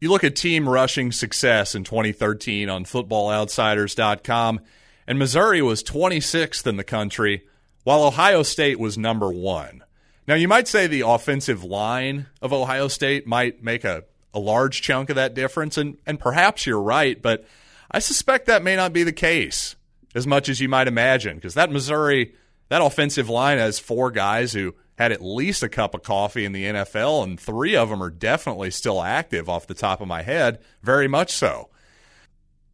you 0.04 0.10
look 0.10 0.26
at 0.26 0.36
team 0.36 0.68
rushing 0.68 1.14
success 1.14 1.76
in 1.76 1.86
2013 1.86 2.70
on 2.70 2.84
footballoutsiders.com, 2.84 4.60
and 5.08 5.18
Missouri 5.18 5.62
was 5.62 5.82
26th 5.82 6.68
in 6.68 6.76
the 6.76 6.84
country, 6.84 7.44
while 7.86 8.04
Ohio 8.04 8.44
State 8.44 8.80
was 8.80 8.98
number 8.98 9.32
one. 9.32 9.84
Now, 10.28 10.36
you 10.36 10.48
might 10.48 10.68
say 10.68 10.88
the 10.88 11.08
offensive 11.08 11.64
line 11.64 12.26
of 12.42 12.52
Ohio 12.52 12.88
State 12.88 13.28
might 13.28 13.64
make 13.64 13.84
a, 13.86 14.04
a 14.34 14.40
large 14.40 14.82
chunk 14.82 15.10
of 15.10 15.16
that 15.16 15.34
difference, 15.34 15.78
and, 15.78 15.98
and 16.06 16.20
perhaps 16.20 16.66
you're 16.66 16.82
right, 16.82 17.22
but 17.22 17.46
I 17.92 18.00
suspect 18.00 18.48
that 18.48 18.64
may 18.64 18.76
not 18.76 18.94
be 18.94 19.04
the 19.04 19.12
case 19.12 19.76
as 20.16 20.28
much 20.28 20.50
as 20.50 20.60
you 20.60 20.70
might 20.70 20.88
imagine, 20.88 21.36
because 21.36 21.54
that 21.56 21.72
Missouri, 21.72 22.34
that 22.70 22.82
offensive 22.82 23.30
line 23.30 23.58
has 23.58 23.80
four 23.80 24.12
guys 24.12 24.54
who 24.54 24.76
had 24.98 25.12
at 25.12 25.24
least 25.24 25.64
a 25.64 25.70
cup 25.70 25.96
of 25.96 26.04
coffee 26.04 26.46
in 26.46 26.52
the 26.52 26.66
NFL, 26.66 27.24
and 27.24 27.40
three 27.40 27.76
of 27.76 27.90
them 27.90 28.02
are 28.02 28.12
definitely 28.12 28.72
still 28.72 29.02
active 29.02 29.50
off 29.50 29.68
the 29.68 29.74
top 29.74 30.02
of 30.02 30.08
my 30.08 30.22
head, 30.22 30.60
very 30.82 31.08
much 31.08 31.32
so. 31.32 31.70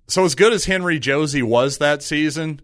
So, 0.08 0.26
as 0.26 0.36
good 0.36 0.54
as 0.54 0.66
Henry 0.66 1.00
Josey 1.00 1.44
was 1.44 1.78
that 1.78 2.02
season, 2.02 2.62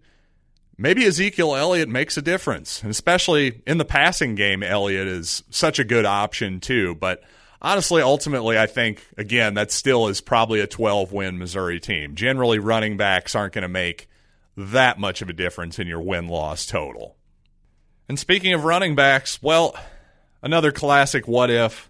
maybe 0.77 1.05
Ezekiel 1.05 1.55
Elliott 1.55 1.87
makes 1.87 2.17
a 2.17 2.21
difference. 2.21 2.81
And 2.81 2.91
especially 2.91 3.61
in 3.67 3.77
the 3.77 3.85
passing 3.85 4.35
game, 4.35 4.63
Elliott 4.63 5.07
is 5.07 5.43
such 5.49 5.79
a 5.79 5.83
good 5.83 6.05
option, 6.05 6.59
too. 6.59 6.95
But 6.95 7.21
honestly, 7.65 8.03
ultimately, 8.03 8.59
I 8.59 8.67
think, 8.67 9.03
again, 9.17 9.55
that 9.55 9.71
still 9.71 10.07
is 10.07 10.21
probably 10.21 10.59
a 10.59 10.67
12 10.67 11.11
win 11.11 11.39
Missouri 11.39 11.79
team. 11.79 12.13
Generally, 12.13 12.59
running 12.59 12.95
backs 12.95 13.33
aren't 13.33 13.53
going 13.53 13.63
to 13.63 13.67
make 13.67 14.07
that 14.55 14.99
much 14.99 15.23
of 15.23 15.29
a 15.29 15.33
difference 15.33 15.79
in 15.79 15.87
your 15.87 15.99
win 15.99 16.27
loss 16.27 16.67
total. 16.67 17.17
And 18.07 18.19
speaking 18.19 18.53
of 18.53 18.63
running 18.63 18.95
backs, 18.95 19.41
well, 19.41 19.75
another 20.43 20.71
classic 20.71 21.27
what 21.27 21.49
if. 21.49 21.89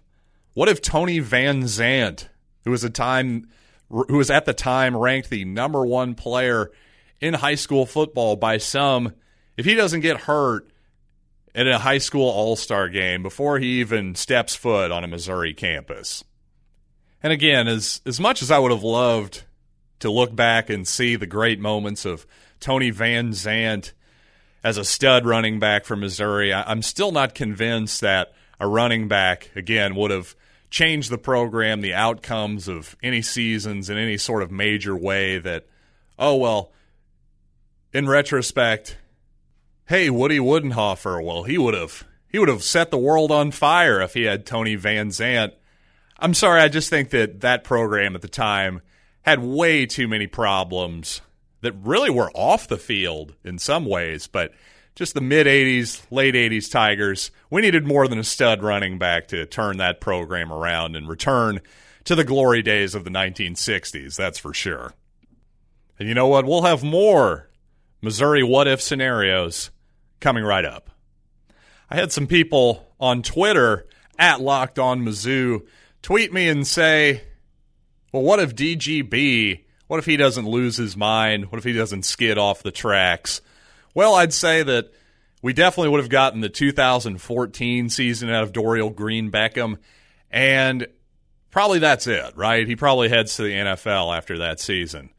What 0.54 0.70
if 0.70 0.80
Tony 0.80 1.18
Van 1.18 1.64
Zant, 1.64 2.28
who 2.64 2.70
was 2.70 2.82
a 2.82 2.90
time 2.90 3.48
who 3.90 4.16
was 4.16 4.30
at 4.30 4.46
the 4.46 4.54
time 4.54 4.96
ranked 4.96 5.30
the 5.30 5.44
number 5.44 5.84
1 5.86 6.14
player 6.14 6.72
in 7.20 7.34
high 7.34 7.54
school 7.54 7.86
football 7.86 8.34
by 8.34 8.56
some, 8.56 9.12
if 9.56 9.66
he 9.66 9.74
doesn't 9.74 10.00
get 10.00 10.22
hurt 10.22 10.68
at 11.56 11.66
a 11.66 11.78
high 11.78 11.98
school 11.98 12.28
all-star 12.28 12.88
game 12.88 13.22
before 13.22 13.58
he 13.58 13.80
even 13.80 14.14
steps 14.14 14.54
foot 14.54 14.92
on 14.92 15.02
a 15.02 15.08
Missouri 15.08 15.54
campus. 15.54 16.22
And 17.22 17.32
again, 17.32 17.66
as 17.66 18.00
as 18.06 18.20
much 18.20 18.42
as 18.42 18.50
I 18.50 18.58
would 18.60 18.70
have 18.70 18.84
loved 18.84 19.42
to 20.00 20.10
look 20.10 20.36
back 20.36 20.70
and 20.70 20.86
see 20.86 21.16
the 21.16 21.26
great 21.26 21.58
moments 21.58 22.04
of 22.04 22.26
Tony 22.60 22.90
Van 22.90 23.30
Zant 23.30 23.92
as 24.62 24.76
a 24.76 24.84
stud 24.84 25.24
running 25.24 25.58
back 25.58 25.84
for 25.84 25.96
Missouri. 25.96 26.52
I'm 26.52 26.82
still 26.82 27.12
not 27.12 27.34
convinced 27.34 28.00
that 28.00 28.32
a 28.58 28.66
running 28.66 29.08
back, 29.08 29.50
again, 29.54 29.94
would 29.94 30.10
have 30.10 30.34
changed 30.70 31.10
the 31.10 31.18
program, 31.18 31.80
the 31.80 31.94
outcomes 31.94 32.68
of 32.68 32.96
any 33.02 33.22
seasons 33.22 33.88
in 33.88 33.96
any 33.96 34.18
sort 34.18 34.42
of 34.42 34.50
major 34.50 34.96
way 34.96 35.38
that, 35.38 35.66
oh, 36.18 36.36
well, 36.36 36.72
in 37.92 38.08
retrospect, 38.08 38.96
hey, 39.86 40.10
Woody 40.10 40.38
Widenhofer, 40.38 41.24
well, 41.24 41.44
he 41.44 41.56
would 41.56 41.74
have 41.74 42.04
he 42.28 42.38
would 42.38 42.48
have 42.48 42.62
set 42.62 42.90
the 42.90 42.98
world 42.98 43.30
on 43.30 43.50
fire 43.50 44.00
if 44.02 44.14
he 44.14 44.24
had 44.24 44.44
Tony 44.44 44.74
Van 44.74 45.08
Zant. 45.08 45.52
I'm 46.18 46.34
sorry, 46.34 46.60
I 46.60 46.68
just 46.68 46.90
think 46.90 47.10
that 47.10 47.40
that 47.40 47.64
program 47.64 48.14
at 48.14 48.22
the 48.22 48.28
time 48.28 48.82
had 49.22 49.42
way 49.42 49.86
too 49.86 50.08
many 50.08 50.26
problems 50.26 51.20
that 51.60 51.72
really 51.82 52.10
were 52.10 52.30
off 52.32 52.68
the 52.68 52.76
field 52.76 53.34
in 53.44 53.58
some 53.58 53.86
ways, 53.86 54.26
but 54.26 54.52
just 54.94 55.14
the 55.14 55.20
mid 55.20 55.46
80s, 55.46 56.02
late 56.10 56.34
80s 56.34 56.70
Tigers, 56.70 57.30
we 57.50 57.62
needed 57.62 57.86
more 57.86 58.08
than 58.08 58.18
a 58.18 58.24
stud 58.24 58.62
running 58.62 58.98
back 58.98 59.28
to 59.28 59.46
turn 59.46 59.76
that 59.78 60.00
program 60.00 60.52
around 60.52 60.96
and 60.96 61.08
return 61.08 61.60
to 62.04 62.14
the 62.14 62.24
glory 62.24 62.62
days 62.62 62.94
of 62.94 63.04
the 63.04 63.10
1960s, 63.10 64.16
that's 64.16 64.38
for 64.38 64.54
sure. 64.54 64.94
And 65.98 66.08
you 66.08 66.14
know 66.14 66.28
what? 66.28 66.44
We'll 66.44 66.62
have 66.62 66.82
more 66.82 67.48
Missouri 68.00 68.42
what 68.42 68.68
if 68.68 68.80
scenarios 68.80 69.70
coming 70.20 70.44
right 70.44 70.64
up. 70.64 70.90
I 71.90 71.96
had 71.96 72.12
some 72.12 72.26
people 72.26 72.86
on 72.98 73.22
Twitter 73.22 73.86
at 74.18 74.40
Locked 74.40 74.78
On 74.78 75.02
Mizzou 75.02 75.66
tweet 76.02 76.32
me 76.32 76.48
and 76.48 76.66
say, 76.66 77.22
well, 78.12 78.22
what 78.22 78.40
if 78.40 78.54
DGB 78.54 79.64
what 79.86 79.98
if 79.98 80.06
he 80.06 80.16
doesn't 80.16 80.46
lose 80.46 80.76
his 80.76 80.96
mind? 80.96 81.50
What 81.50 81.58
if 81.58 81.64
he 81.64 81.72
doesn't 81.72 82.04
skid 82.04 82.38
off 82.38 82.62
the 82.62 82.72
tracks? 82.72 83.40
Well, 83.94 84.14
I'd 84.14 84.32
say 84.32 84.62
that 84.62 84.92
we 85.42 85.52
definitely 85.52 85.90
would 85.90 86.00
have 86.00 86.10
gotten 86.10 86.40
the 86.40 86.48
2014 86.48 87.88
season 87.88 88.30
out 88.30 88.42
of 88.42 88.52
Dorial 88.52 88.94
Green 88.94 89.30
Beckham, 89.30 89.78
and 90.30 90.86
probably 91.50 91.78
that's 91.78 92.06
it, 92.06 92.36
right? 92.36 92.66
He 92.66 92.74
probably 92.74 93.08
heads 93.08 93.36
to 93.36 93.44
the 93.44 93.52
NFL 93.52 94.16
after 94.16 94.38
that 94.38 94.58
season. 94.58 95.10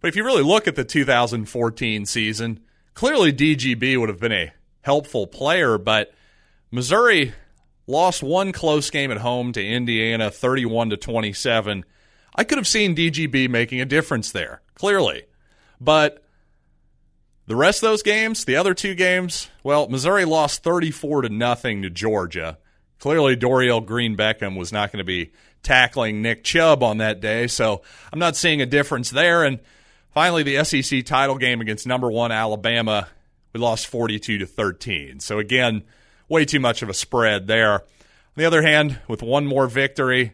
But 0.00 0.08
if 0.08 0.16
you 0.16 0.24
really 0.24 0.42
look 0.42 0.66
at 0.68 0.74
the 0.74 0.84
2014 0.84 2.06
season, 2.06 2.60
clearly 2.94 3.32
DGB 3.32 3.98
would 3.98 4.08
have 4.08 4.20
been 4.20 4.32
a 4.32 4.52
helpful 4.82 5.26
player, 5.26 5.78
but 5.78 6.12
Missouri 6.70 7.34
lost 7.86 8.22
one 8.22 8.52
close 8.52 8.90
game 8.90 9.10
at 9.10 9.18
home 9.18 9.52
to 9.52 9.64
Indiana 9.64 10.30
31 10.30 10.90
to 10.90 10.96
27 10.96 11.84
I 12.34 12.44
could 12.44 12.58
have 12.58 12.66
seen 12.66 12.96
DGB 12.96 13.48
making 13.48 13.80
a 13.80 13.84
difference 13.84 14.32
there, 14.32 14.60
clearly. 14.74 15.24
But 15.80 16.24
the 17.46 17.56
rest 17.56 17.82
of 17.82 17.90
those 17.90 18.02
games, 18.02 18.44
the 18.44 18.56
other 18.56 18.74
two 18.74 18.94
games, 18.94 19.48
well, 19.62 19.88
Missouri 19.88 20.24
lost 20.24 20.62
34 20.64 21.22
to 21.22 21.28
nothing 21.28 21.82
to 21.82 21.90
Georgia. 21.90 22.58
Clearly, 22.98 23.36
Dorial 23.36 23.84
Green 23.84 24.16
Beckham 24.16 24.56
was 24.56 24.72
not 24.72 24.90
going 24.90 24.98
to 24.98 25.04
be 25.04 25.32
tackling 25.62 26.22
Nick 26.22 26.42
Chubb 26.42 26.82
on 26.82 26.98
that 26.98 27.20
day, 27.20 27.46
so 27.46 27.82
I'm 28.12 28.18
not 28.18 28.36
seeing 28.36 28.60
a 28.60 28.66
difference 28.66 29.10
there. 29.10 29.44
And 29.44 29.60
finally, 30.14 30.42
the 30.42 30.64
SEC 30.64 31.04
title 31.04 31.36
game 31.36 31.60
against 31.60 31.86
number 31.86 32.10
one 32.10 32.32
Alabama, 32.32 33.08
we 33.52 33.60
lost 33.60 33.86
42 33.88 34.38
to 34.38 34.46
13. 34.46 35.20
So 35.20 35.38
again, 35.38 35.82
way 36.28 36.44
too 36.44 36.60
much 36.60 36.82
of 36.82 36.88
a 36.88 36.94
spread 36.94 37.46
there. 37.46 37.74
On 37.74 38.40
the 38.40 38.46
other 38.46 38.62
hand, 38.62 39.00
with 39.06 39.22
one 39.22 39.46
more 39.46 39.66
victory, 39.66 40.32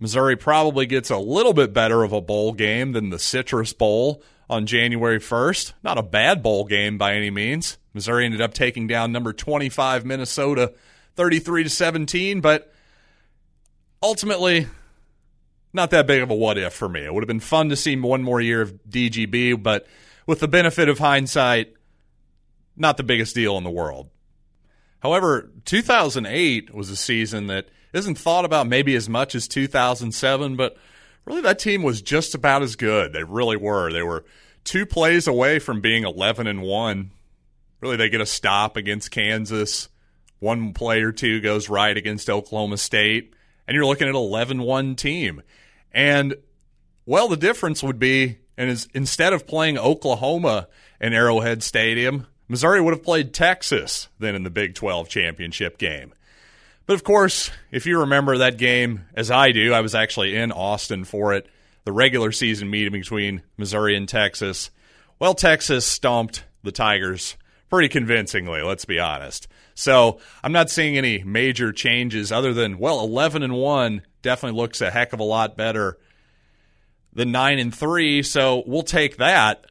Missouri 0.00 0.36
probably 0.36 0.86
gets 0.86 1.10
a 1.10 1.18
little 1.18 1.52
bit 1.52 1.72
better 1.72 2.02
of 2.02 2.12
a 2.12 2.20
bowl 2.20 2.52
game 2.52 2.92
than 2.92 3.10
the 3.10 3.18
Citrus 3.18 3.72
Bowl 3.72 4.22
on 4.48 4.66
January 4.66 5.18
1st. 5.18 5.72
Not 5.82 5.98
a 5.98 6.02
bad 6.02 6.42
bowl 6.42 6.64
game 6.64 6.98
by 6.98 7.14
any 7.14 7.30
means. 7.30 7.78
Missouri 7.92 8.24
ended 8.24 8.40
up 8.40 8.54
taking 8.54 8.86
down 8.86 9.12
number 9.12 9.32
25 9.32 10.04
Minnesota 10.04 10.72
33 11.16 11.64
to 11.64 11.70
17, 11.70 12.40
but 12.40 12.72
ultimately 14.02 14.66
not 15.72 15.90
that 15.90 16.06
big 16.06 16.22
of 16.22 16.30
a 16.30 16.34
what 16.34 16.58
if 16.58 16.72
for 16.72 16.88
me. 16.88 17.04
It 17.04 17.12
would 17.12 17.22
have 17.22 17.28
been 17.28 17.40
fun 17.40 17.68
to 17.68 17.76
see 17.76 17.96
one 17.96 18.22
more 18.22 18.40
year 18.40 18.62
of 18.62 18.74
DGB, 18.88 19.62
but 19.62 19.86
with 20.26 20.40
the 20.40 20.48
benefit 20.48 20.88
of 20.88 20.98
hindsight, 20.98 21.74
not 22.76 22.96
the 22.96 23.02
biggest 23.02 23.34
deal 23.34 23.56
in 23.58 23.64
the 23.64 23.70
world. 23.70 24.10
However, 25.00 25.50
2008 25.64 26.74
was 26.74 26.90
a 26.90 26.96
season 26.96 27.46
that 27.48 27.68
isn't 27.92 28.18
thought 28.18 28.44
about 28.44 28.66
maybe 28.66 28.94
as 28.94 29.08
much 29.08 29.34
as 29.34 29.48
2007, 29.48 30.56
but 30.56 30.76
really 31.24 31.40
that 31.42 31.58
team 31.58 31.82
was 31.82 32.02
just 32.02 32.34
about 32.34 32.62
as 32.62 32.76
good. 32.76 33.12
They 33.12 33.22
really 33.22 33.56
were. 33.56 33.92
They 33.92 34.02
were 34.02 34.24
two 34.64 34.86
plays 34.86 35.26
away 35.26 35.58
from 35.58 35.80
being 35.80 36.04
11 36.04 36.46
and 36.46 36.62
1. 36.62 37.10
Really, 37.80 37.96
they 37.96 38.08
get 38.08 38.20
a 38.20 38.26
stop 38.26 38.76
against 38.76 39.10
Kansas. 39.10 39.88
One 40.40 40.72
play 40.72 41.02
or 41.02 41.12
two 41.12 41.40
goes 41.40 41.68
right 41.68 41.96
against 41.96 42.28
Oklahoma 42.28 42.76
State, 42.76 43.34
and 43.68 43.74
you're 43.74 43.86
looking 43.86 44.08
at 44.08 44.14
an 44.14 44.16
11 44.16 44.62
1 44.62 44.96
team. 44.96 45.42
And, 45.92 46.34
well, 47.04 47.28
the 47.28 47.36
difference 47.36 47.82
would 47.82 47.98
be, 47.98 48.38
and 48.56 48.70
is 48.70 48.88
instead 48.94 49.34
of 49.34 49.46
playing 49.46 49.78
Oklahoma 49.78 50.68
in 51.00 51.12
Arrowhead 51.12 51.62
Stadium, 51.62 52.26
Missouri 52.48 52.80
would 52.80 52.94
have 52.94 53.04
played 53.04 53.34
Texas 53.34 54.08
then 54.18 54.34
in 54.34 54.42
the 54.42 54.50
Big 54.50 54.74
12 54.74 55.10
championship 55.10 55.76
game. 55.76 56.14
But 56.86 56.94
of 56.94 57.04
course, 57.04 57.50
if 57.70 57.84
you 57.84 58.00
remember 58.00 58.38
that 58.38 58.56
game, 58.56 59.04
as 59.14 59.30
I 59.30 59.52
do, 59.52 59.74
I 59.74 59.82
was 59.82 59.94
actually 59.94 60.34
in 60.34 60.50
Austin 60.50 61.04
for 61.04 61.34
it, 61.34 61.46
the 61.84 61.92
regular 61.92 62.32
season 62.32 62.70
meeting 62.70 62.92
between 62.92 63.42
Missouri 63.58 63.94
and 63.96 64.08
Texas. 64.08 64.70
Well, 65.18 65.34
Texas 65.34 65.84
stomped 65.84 66.44
the 66.62 66.72
Tigers 66.72 67.36
pretty 67.68 67.88
convincingly, 67.88 68.62
let's 68.62 68.84
be 68.84 68.98
honest. 68.98 69.48
So 69.74 70.20
I'm 70.42 70.52
not 70.52 70.70
seeing 70.70 70.96
any 70.96 71.22
major 71.22 71.72
changes 71.72 72.32
other 72.32 72.52
than, 72.52 72.78
well, 72.78 73.00
11 73.00 73.42
and 73.42 73.54
1 73.54 74.02
definitely 74.22 74.60
looks 74.60 74.80
a 74.80 74.90
heck 74.90 75.12
of 75.12 75.20
a 75.20 75.24
lot 75.24 75.56
better 75.56 75.98
than 77.12 77.32
9 77.32 77.58
and 77.58 77.74
3. 77.74 78.22
So 78.22 78.62
we'll 78.66 78.82
take 78.82 79.18
that. 79.18 79.66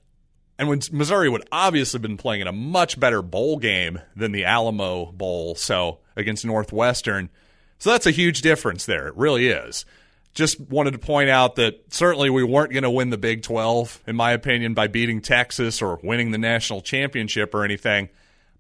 And 0.60 0.70
when 0.70 0.82
Missouri 0.92 1.30
would 1.30 1.48
obviously 1.52 1.98
have 1.98 2.02
been 2.02 2.18
playing 2.18 2.42
in 2.42 2.48
a 2.48 2.54
much 2.54 3.00
better 3.00 3.22
bowl 3.22 3.58
game 3.58 4.00
than 4.16 4.32
the 4.32 4.46
Alamo 4.46 5.12
Bowl, 5.12 5.56
so 5.56 6.00
against 6.16 6.46
Northwestern. 6.46 7.30
So 7.78 7.92
that's 7.92 8.08
a 8.08 8.12
huge 8.12 8.42
difference 8.42 8.86
there. 8.86 9.08
It 9.08 9.16
really 9.16 9.48
is. 9.48 9.86
Just 10.34 10.60
wanted 10.60 10.92
to 10.92 11.00
point 11.00 11.30
out 11.30 11.56
that 11.56 11.94
certainly 11.94 12.30
we 12.30 12.44
weren't 12.44 12.72
going 12.72 12.84
to 12.84 12.92
win 12.92 13.10
the 13.10 13.18
Big 13.18 13.42
12, 13.42 14.04
in 14.06 14.16
my 14.16 14.32
opinion, 14.34 14.74
by 14.76 14.88
beating 14.88 15.22
Texas 15.22 15.82
or 15.82 16.00
winning 16.04 16.32
the 16.32 16.38
national 16.38 16.82
championship 16.82 17.56
or 17.56 17.64
anything. 17.64 18.10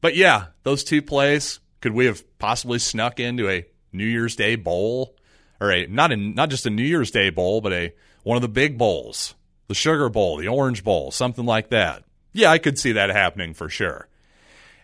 But 0.01 0.15
yeah, 0.15 0.47
those 0.63 0.83
two 0.83 1.01
plays, 1.01 1.59
could 1.81 1.93
we 1.93 2.07
have 2.07 2.23
possibly 2.39 2.79
snuck 2.79 3.19
into 3.19 3.49
a 3.49 3.65
New 3.91 4.05
Year's 4.05 4.35
Day 4.35 4.55
bowl 4.55 5.15
or 5.59 5.71
a 5.71 5.87
not 5.87 6.11
in 6.11 6.33
not 6.33 6.49
just 6.49 6.65
a 6.65 6.69
New 6.69 6.83
Year's 6.83 7.11
Day 7.11 7.29
bowl, 7.29 7.61
but 7.61 7.73
a 7.73 7.93
one 8.23 8.35
of 8.37 8.41
the 8.41 8.47
big 8.47 8.77
bowls, 8.77 9.35
the 9.67 9.75
Sugar 9.75 10.09
Bowl, 10.09 10.37
the 10.37 10.47
Orange 10.47 10.83
Bowl, 10.83 11.11
something 11.11 11.45
like 11.45 11.69
that. 11.69 12.03
Yeah, 12.33 12.51
I 12.51 12.57
could 12.57 12.77
see 12.77 12.91
that 12.93 13.09
happening 13.09 13.53
for 13.53 13.69
sure. 13.69 14.07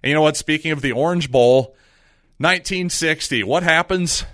And 0.02 0.10
you 0.10 0.16
know 0.16 0.22
what? 0.22 0.38
Speaking 0.38 0.72
of 0.72 0.82
the 0.82 0.92
Orange 0.92 1.32
Bowl, 1.32 1.76
1960. 2.38 3.44
What 3.44 3.64
happens 3.64 4.26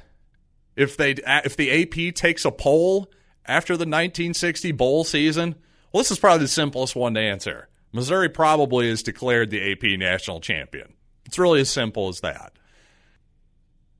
if 0.79 0.95
they 0.95 1.11
if 1.27 1.57
the 1.57 1.83
AP 1.83 2.15
takes 2.15 2.45
a 2.45 2.51
poll 2.51 3.11
after 3.45 3.73
the 3.73 3.81
1960 3.81 4.71
bowl 4.71 5.03
season? 5.03 5.55
Well, 5.91 6.01
this 6.01 6.11
is 6.11 6.19
probably 6.19 6.45
the 6.45 6.47
simplest 6.47 6.95
one 6.95 7.15
to 7.15 7.19
answer. 7.19 7.67
Missouri 7.91 8.29
probably 8.29 8.87
is 8.87 9.03
declared 9.03 9.49
the 9.49 9.71
AP 9.71 9.99
national 9.99 10.39
champion. 10.39 10.93
It's 11.25 11.39
really 11.39 11.59
as 11.59 11.69
simple 11.69 12.07
as 12.07 12.21
that. 12.21 12.53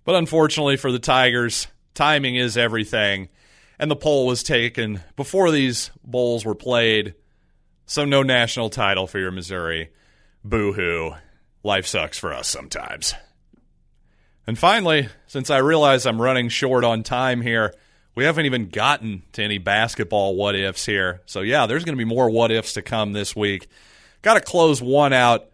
But 0.06 0.16
unfortunately 0.16 0.78
for 0.78 0.92
the 0.92 1.00
Tigers, 1.00 1.68
timing 1.94 2.36
is 2.36 2.58
everything, 2.58 3.30
and 3.78 3.92
the 3.92 3.96
poll 3.96 4.26
was 4.26 4.42
taken 4.42 5.02
before 5.16 5.52
these 5.52 5.92
bowls 6.04 6.46
were 6.46 6.56
played. 6.56 7.16
So 7.88 8.06
no 8.06 8.24
national 8.24 8.70
title 8.70 9.08
for 9.08 9.20
your 9.20 9.32
Missouri. 9.32 9.90
Boo 10.44 10.72
hoo. 10.74 11.12
Life 11.64 11.88
sucks 11.88 12.18
for 12.18 12.34
us 12.34 12.48
sometimes. 12.48 13.16
And 14.50 14.58
finally, 14.58 15.10
since 15.28 15.52
I 15.52 15.58
realize 15.58 16.08
I'm 16.08 16.20
running 16.20 16.50
short 16.50 16.84
on 16.84 17.04
time 17.04 17.42
here, 17.42 17.72
we 18.16 18.24
haven't 18.24 18.48
even 18.48 18.70
gotten 18.70 19.22
to 19.34 19.44
any 19.44 19.60
basketball 19.60 20.36
what 20.36 20.56
ifs 20.56 20.88
here. 20.88 21.22
So, 21.28 21.42
yeah, 21.42 21.68
there's 21.68 21.86
going 21.86 21.96
to 21.96 22.04
be 22.04 22.10
more 22.10 22.32
what 22.32 22.52
ifs 22.52 22.74
to 22.74 22.82
come 22.82 23.14
this 23.14 23.36
week. 23.36 23.68
Got 24.24 24.34
to 24.34 24.42
close 24.42 24.82
one 24.82 25.14
out 25.14 25.52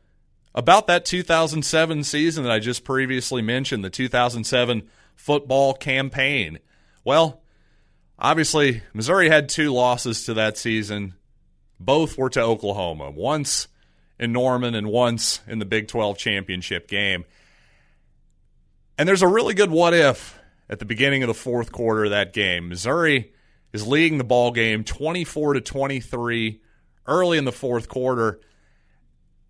about 0.53 0.87
that 0.87 1.03
2007 1.03 2.05
season 2.05 2.45
that 2.45 2.53
I 2.53 2.59
just 2.59 2.85
previously 2.85 3.41
mentioned, 3.41 3.83
the 3.83 3.89
2007 3.89 4.87
football 5.17 5.73
campaign. 5.73 6.59
Well, 7.03 7.41
obviously, 8.17 8.81
Missouri 8.93 9.27
had 9.27 9.49
two 9.49 9.73
losses 9.73 10.23
to 10.23 10.33
that 10.35 10.57
season. 10.57 11.15
Both 11.81 12.17
were 12.17 12.29
to 12.29 12.41
Oklahoma, 12.41 13.11
once 13.11 13.67
in 14.17 14.31
Norman 14.31 14.73
and 14.73 14.87
once 14.87 15.41
in 15.47 15.59
the 15.59 15.65
Big 15.65 15.89
12 15.89 16.17
championship 16.17 16.87
game. 16.87 17.25
And 18.97 19.07
there's 19.07 19.21
a 19.21 19.27
really 19.27 19.53
good 19.53 19.71
what 19.71 19.93
if 19.93 20.39
at 20.69 20.79
the 20.79 20.85
beginning 20.85 21.23
of 21.23 21.27
the 21.27 21.33
fourth 21.33 21.71
quarter 21.71 22.05
of 22.05 22.11
that 22.11 22.33
game. 22.33 22.69
Missouri 22.69 23.33
is 23.73 23.85
leading 23.85 24.17
the 24.17 24.23
ball 24.23 24.51
game 24.51 24.83
24 24.83 25.55
to 25.55 25.61
23 25.61 26.61
early 27.05 27.37
in 27.37 27.45
the 27.45 27.51
fourth 27.51 27.89
quarter 27.89 28.39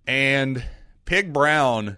and 0.08 0.64
Pig 1.06 1.32
Brown 1.32 1.98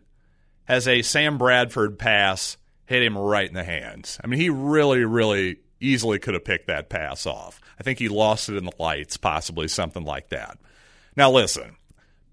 has 0.65 0.87
a 0.87 1.01
Sam 1.01 1.37
Bradford 1.37 1.97
pass 1.97 2.57
hit 2.85 3.01
him 3.01 3.17
right 3.17 3.47
in 3.47 3.53
the 3.53 3.63
hands. 3.63 4.19
I 4.23 4.27
mean, 4.27 4.39
he 4.39 4.49
really 4.49 5.05
really 5.05 5.57
easily 5.79 6.19
could 6.19 6.33
have 6.33 6.45
picked 6.45 6.67
that 6.67 6.89
pass 6.89 7.25
off. 7.25 7.61
I 7.79 7.83
think 7.83 7.99
he 7.99 8.09
lost 8.09 8.49
it 8.49 8.57
in 8.57 8.65
the 8.65 8.71
lights, 8.77 9.15
possibly 9.15 9.67
something 9.67 10.03
like 10.03 10.29
that. 10.29 10.57
Now 11.15 11.31
listen, 11.31 11.77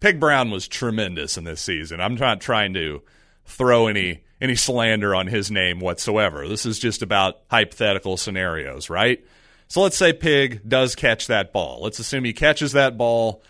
Pig 0.01 0.19
Brown 0.19 0.51
was 0.51 0.67
tremendous 0.67 1.39
in 1.39 1.45
this 1.45 1.61
season. 1.61 2.01
I'm 2.01 2.17
not 2.17 2.41
trying 2.41 2.75
to 2.75 3.03
throw 3.45 3.87
any 3.87 4.24
any 4.41 4.55
slander 4.55 5.15
on 5.15 5.27
his 5.27 5.51
name 5.51 5.81
whatsoever. 5.81 6.47
This 6.49 6.67
is 6.67 6.79
just 6.79 7.03
about 7.03 7.41
hypothetical 7.51 8.17
scenarios, 8.17 8.91
right? 8.91 9.25
So 9.69 9.83
let's 9.83 9.97
say 9.97 10.13
Pig 10.13 10.69
does 10.69 10.95
catch 10.95 11.27
that 11.29 11.53
ball. 11.53 11.81
Let's 11.83 11.99
assume 11.99 12.25
he 12.25 12.33
catches 12.33 12.73
that 12.73 12.99
ball, 12.99 13.43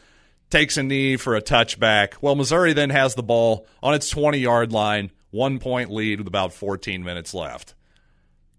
takes 0.50 0.76
a 0.76 0.82
knee 0.82 1.16
for 1.16 1.34
a 1.34 1.42
touchback. 1.42 2.14
Well, 2.20 2.34
Missouri 2.34 2.72
then 2.72 2.90
has 2.90 3.14
the 3.14 3.22
ball 3.22 3.66
on 3.82 3.94
its 3.94 4.08
20 4.08 4.38
yard 4.38 4.72
line, 4.72 5.10
one 5.30 5.58
point 5.58 5.90
lead 5.90 6.20
with 6.20 6.28
about 6.28 6.52
14 6.52 7.02
minutes 7.02 7.34
left. 7.34 7.74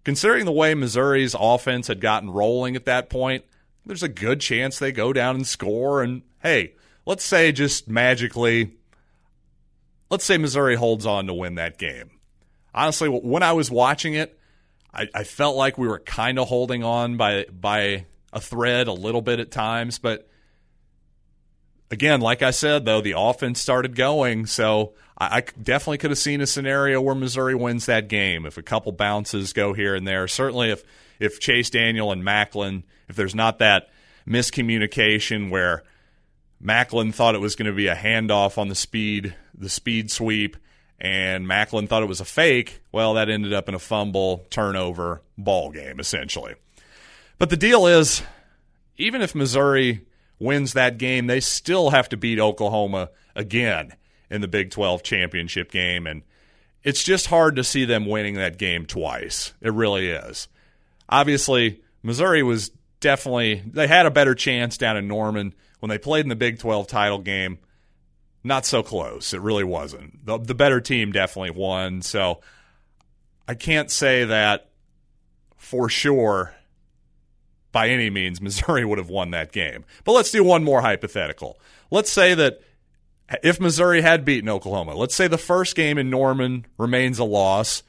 Considering 0.03 0.45
the 0.45 0.51
way 0.51 0.73
Missouri's 0.75 1.35
offense 1.39 1.87
had 1.87 1.99
gotten 1.99 2.29
rolling 2.29 2.75
at 2.75 2.85
that 2.85 3.09
point, 3.09 3.43
there's 3.85 4.03
a 4.03 4.09
good 4.09 4.39
chance 4.39 4.77
they 4.77 4.91
go 4.91 5.13
down 5.13 5.35
and 5.35 5.47
score. 5.47 6.03
And 6.03 6.21
hey, 6.43 6.73
let's 7.05 7.23
say 7.23 7.51
just 7.51 7.87
magically 7.87 8.73
let's 10.09 10.25
say 10.25 10.37
Missouri 10.37 10.75
holds 10.75 11.05
on 11.05 11.27
to 11.27 11.33
win 11.33 11.55
that 11.55 11.77
game. 11.77 12.11
Honestly, 12.75 13.09
when 13.09 13.41
I 13.41 13.53
was 13.53 13.71
watching 13.71 14.13
it, 14.13 14.37
I, 14.93 15.07
I 15.15 15.23
felt 15.23 15.55
like 15.55 15.77
we 15.77 15.87
were 15.87 15.99
kind 15.99 16.37
of 16.37 16.47
holding 16.47 16.83
on 16.83 17.17
by 17.17 17.45
by 17.45 18.05
a 18.33 18.41
thread 18.41 18.87
a 18.87 18.93
little 18.93 19.21
bit 19.21 19.39
at 19.39 19.49
times, 19.49 19.97
but 19.97 20.29
again, 21.89 22.19
like 22.19 22.41
I 22.41 22.51
said, 22.51 22.83
though 22.85 23.01
the 23.01 23.15
offense 23.17 23.61
started 23.61 23.95
going, 23.95 24.45
so 24.45 24.93
I, 25.17 25.37
I 25.37 25.43
definitely 25.61 25.99
could 25.99 26.11
have 26.11 26.17
seen 26.17 26.41
a 26.41 26.47
scenario 26.47 27.01
where 27.01 27.15
Missouri 27.15 27.55
wins 27.55 27.85
that 27.85 28.09
game 28.09 28.45
if 28.45 28.57
a 28.57 28.61
couple 28.61 28.91
bounces 28.91 29.53
go 29.53 29.73
here 29.73 29.95
and 29.95 30.07
there. 30.07 30.27
Certainly, 30.27 30.71
if 30.71 30.83
if 31.19 31.39
Chase 31.39 31.69
Daniel 31.69 32.11
and 32.11 32.23
Maclin, 32.23 32.83
if 33.07 33.15
there's 33.15 33.35
not 33.35 33.59
that 33.59 33.89
miscommunication 34.27 35.49
where 35.49 35.83
Maclin 36.61 37.13
thought 37.13 37.35
it 37.35 37.41
was 37.41 37.55
going 37.55 37.67
to 37.67 37.75
be 37.75 37.87
a 37.87 37.95
handoff 37.95 38.57
on 38.57 38.67
the 38.67 38.75
speed, 38.75 39.35
the 39.57 39.69
speed 39.69 40.11
sweep, 40.11 40.57
and 40.99 41.45
Maclin 41.45 41.87
thought 41.87 42.03
it 42.03 42.09
was 42.09 42.21
a 42.21 42.25
fake. 42.25 42.81
Well, 42.91 43.15
that 43.15 43.29
ended 43.29 43.53
up 43.53 43.67
in 43.67 43.75
a 43.75 43.79
fumble, 43.79 44.45
turnover, 44.49 45.21
ball 45.37 45.71
game, 45.71 45.99
essentially. 45.99 46.55
But 47.37 47.49
the 47.49 47.57
deal 47.57 47.85
is, 47.85 48.21
even 48.97 49.21
if 49.21 49.35
Missouri 49.35 50.05
wins 50.39 50.73
that 50.73 50.97
game, 50.97 51.27
they 51.27 51.39
still 51.39 51.89
have 51.89 52.09
to 52.09 52.17
beat 52.17 52.39
Oklahoma 52.39 53.09
again 53.35 53.93
in 54.29 54.41
the 54.41 54.47
Big 54.47 54.71
12 54.71 55.03
championship 55.03 55.71
game. 55.71 56.07
And 56.07 56.23
it's 56.83 57.03
just 57.03 57.27
hard 57.27 57.55
to 57.57 57.63
see 57.63 57.85
them 57.85 58.05
winning 58.05 58.35
that 58.35 58.57
game 58.57 58.85
twice. 58.85 59.53
It 59.61 59.73
really 59.73 60.07
is. 60.07 60.47
Obviously, 61.09 61.81
Missouri 62.03 62.41
was 62.41 62.71
definitely, 62.99 63.61
they 63.65 63.87
had 63.87 64.05
a 64.05 64.11
better 64.11 64.33
chance 64.33 64.77
down 64.77 64.97
in 64.97 65.07
Norman 65.07 65.53
when 65.79 65.89
they 65.89 65.97
played 65.97 66.25
in 66.25 66.29
the 66.29 66.35
Big 66.35 66.59
12 66.59 66.87
title 66.87 67.19
game, 67.19 67.59
not 68.45 68.65
so 68.65 68.83
close. 68.83 69.33
It 69.33 69.41
really 69.41 69.63
wasn't. 69.63 70.25
The, 70.25 70.37
the 70.37 70.53
better 70.53 70.79
team 70.79 71.11
definitely 71.11 71.49
won. 71.49 72.03
So 72.03 72.41
I 73.47 73.55
can't 73.55 73.89
say 73.89 74.25
that 74.25 74.69
for 75.57 75.89
sure 75.89 76.53
by 77.71 77.89
any 77.89 78.09
means 78.09 78.39
Missouri 78.41 78.85
would 78.85 78.99
have 78.99 79.09
won 79.09 79.31
that 79.31 79.51
game. 79.51 79.83
But 80.03 80.13
let's 80.13 80.31
do 80.31 80.43
one 80.43 80.63
more 80.63 80.81
hypothetical. 80.81 81.59
Let's 81.89 82.11
say 82.11 82.35
that 82.35 82.61
if 83.41 83.59
Missouri 83.59 84.01
had 84.01 84.23
beaten 84.23 84.47
Oklahoma, 84.47 84.93
let's 84.95 85.15
say 85.15 85.27
the 85.27 85.37
first 85.39 85.75
game 85.75 85.97
in 85.97 86.11
Norman 86.11 86.67
remains 86.77 87.17
a 87.17 87.23
loss, 87.23 87.81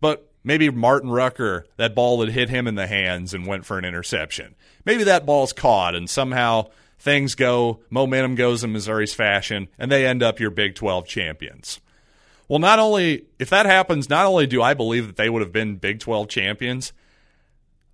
but 0.00 0.30
maybe 0.44 0.68
Martin 0.68 1.08
Rucker, 1.10 1.66
that 1.78 1.94
ball 1.94 2.18
that 2.18 2.28
hit 2.28 2.50
him 2.50 2.66
in 2.66 2.74
the 2.74 2.86
hands 2.86 3.32
and 3.32 3.46
went 3.46 3.64
for 3.64 3.78
an 3.78 3.86
interception. 3.86 4.54
Maybe 4.84 5.04
that 5.04 5.24
ball's 5.24 5.54
caught 5.54 5.94
and 5.94 6.10
somehow 6.10 6.66
things 7.02 7.34
go, 7.34 7.80
momentum 7.90 8.36
goes 8.36 8.62
in 8.62 8.72
Missouri's 8.72 9.12
fashion, 9.12 9.66
and 9.76 9.90
they 9.90 10.06
end 10.06 10.22
up 10.22 10.38
your 10.38 10.50
Big 10.50 10.76
12 10.76 11.04
champions. 11.04 11.80
Well, 12.46 12.60
not 12.60 12.78
only, 12.78 13.26
if 13.40 13.50
that 13.50 13.66
happens, 13.66 14.08
not 14.08 14.24
only 14.24 14.46
do 14.46 14.62
I 14.62 14.74
believe 14.74 15.08
that 15.08 15.16
they 15.16 15.28
would 15.28 15.42
have 15.42 15.52
been 15.52 15.76
Big 15.76 15.98
12 15.98 16.28
champions, 16.28 16.92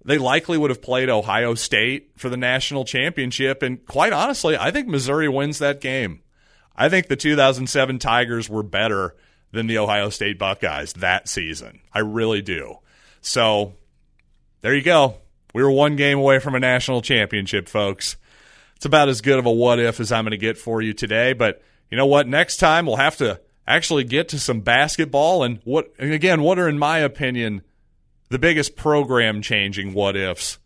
they 0.04 0.18
likely 0.18 0.58
would 0.58 0.68
have 0.68 0.82
played 0.82 1.08
Ohio 1.08 1.54
State 1.54 2.10
for 2.16 2.28
the 2.28 2.36
national 2.36 2.84
championship. 2.84 3.62
And 3.62 3.84
quite 3.86 4.12
honestly, 4.12 4.58
I 4.58 4.70
think 4.70 4.88
Missouri 4.88 5.28
wins 5.28 5.58
that 5.58 5.80
game. 5.80 6.20
I 6.76 6.90
think 6.90 7.08
the 7.08 7.16
2007 7.16 7.98
Tigers 7.98 8.50
were 8.50 8.62
better 8.62 9.16
than 9.52 9.68
the 9.68 9.78
Ohio 9.78 10.10
State 10.10 10.38
Buckeyes 10.38 10.92
that 10.94 11.28
season. 11.28 11.80
I 11.94 12.00
really 12.00 12.42
do. 12.42 12.76
So 13.22 13.72
there 14.60 14.74
you 14.74 14.82
go. 14.82 15.14
We 15.54 15.62
were 15.62 15.70
one 15.70 15.96
game 15.96 16.18
away 16.18 16.40
from 16.40 16.54
a 16.54 16.60
national 16.60 17.00
championship, 17.00 17.70
folks 17.70 18.18
it's 18.78 18.86
about 18.86 19.08
as 19.08 19.20
good 19.22 19.40
of 19.40 19.46
a 19.46 19.50
what 19.50 19.80
if 19.80 19.98
as 19.98 20.12
I'm 20.12 20.22
going 20.22 20.30
to 20.30 20.36
get 20.36 20.56
for 20.56 20.80
you 20.80 20.94
today. 20.94 21.32
But 21.32 21.60
you 21.90 21.96
know 21.96 22.06
what? 22.06 22.28
Next 22.28 22.58
time 22.58 22.86
we'll 22.86 22.94
have 22.94 23.16
to 23.16 23.40
actually 23.66 24.04
get 24.04 24.28
to 24.28 24.38
some 24.38 24.60
basketball 24.60 25.42
and 25.42 25.58
what 25.64 25.92
and 25.98 26.12
again, 26.12 26.42
what 26.42 26.60
are 26.60 26.68
in 26.68 26.78
my 26.78 26.98
opinion 26.98 27.62
the 28.28 28.38
biggest 28.38 28.76
program 28.76 29.42
changing 29.42 29.94
what 29.94 30.16
ifs 30.16 30.60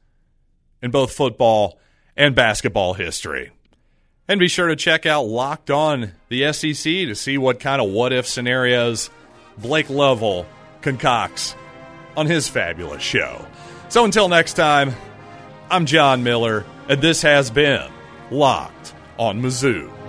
in 0.83 0.91
both 0.91 1.13
football 1.13 1.81
and 2.15 2.35
basketball 2.35 2.93
history. 2.93 3.51
And 4.29 4.39
be 4.39 4.49
sure 4.49 4.69
to 4.69 4.77
check 4.77 5.07
out 5.07 5.23
Locked 5.23 5.71
On 5.71 6.13
the 6.29 6.53
SEC 6.53 6.85
to 6.85 7.15
see 7.15 7.39
what 7.39 7.61
kind 7.61 7.81
of 7.81 7.91
what 7.91 8.13
if 8.13 8.27
scenarios 8.27 9.09
Blake 9.57 9.89
Lovell 9.89 10.47
concocts 10.83 11.55
on 12.15 12.27
his 12.27 12.47
fabulous 12.47 13.03
show. 13.03 13.47
So 13.89 14.05
until 14.05 14.29
next 14.29 14.53
time, 14.53 14.95
I'm 15.71 15.87
John 15.87 16.23
Miller, 16.23 16.67
and 16.91 17.01
this 17.01 17.23
has 17.23 17.51
been 17.51 17.91
Locked 18.33 18.95
on 19.19 19.43
Mizzou. 19.43 20.02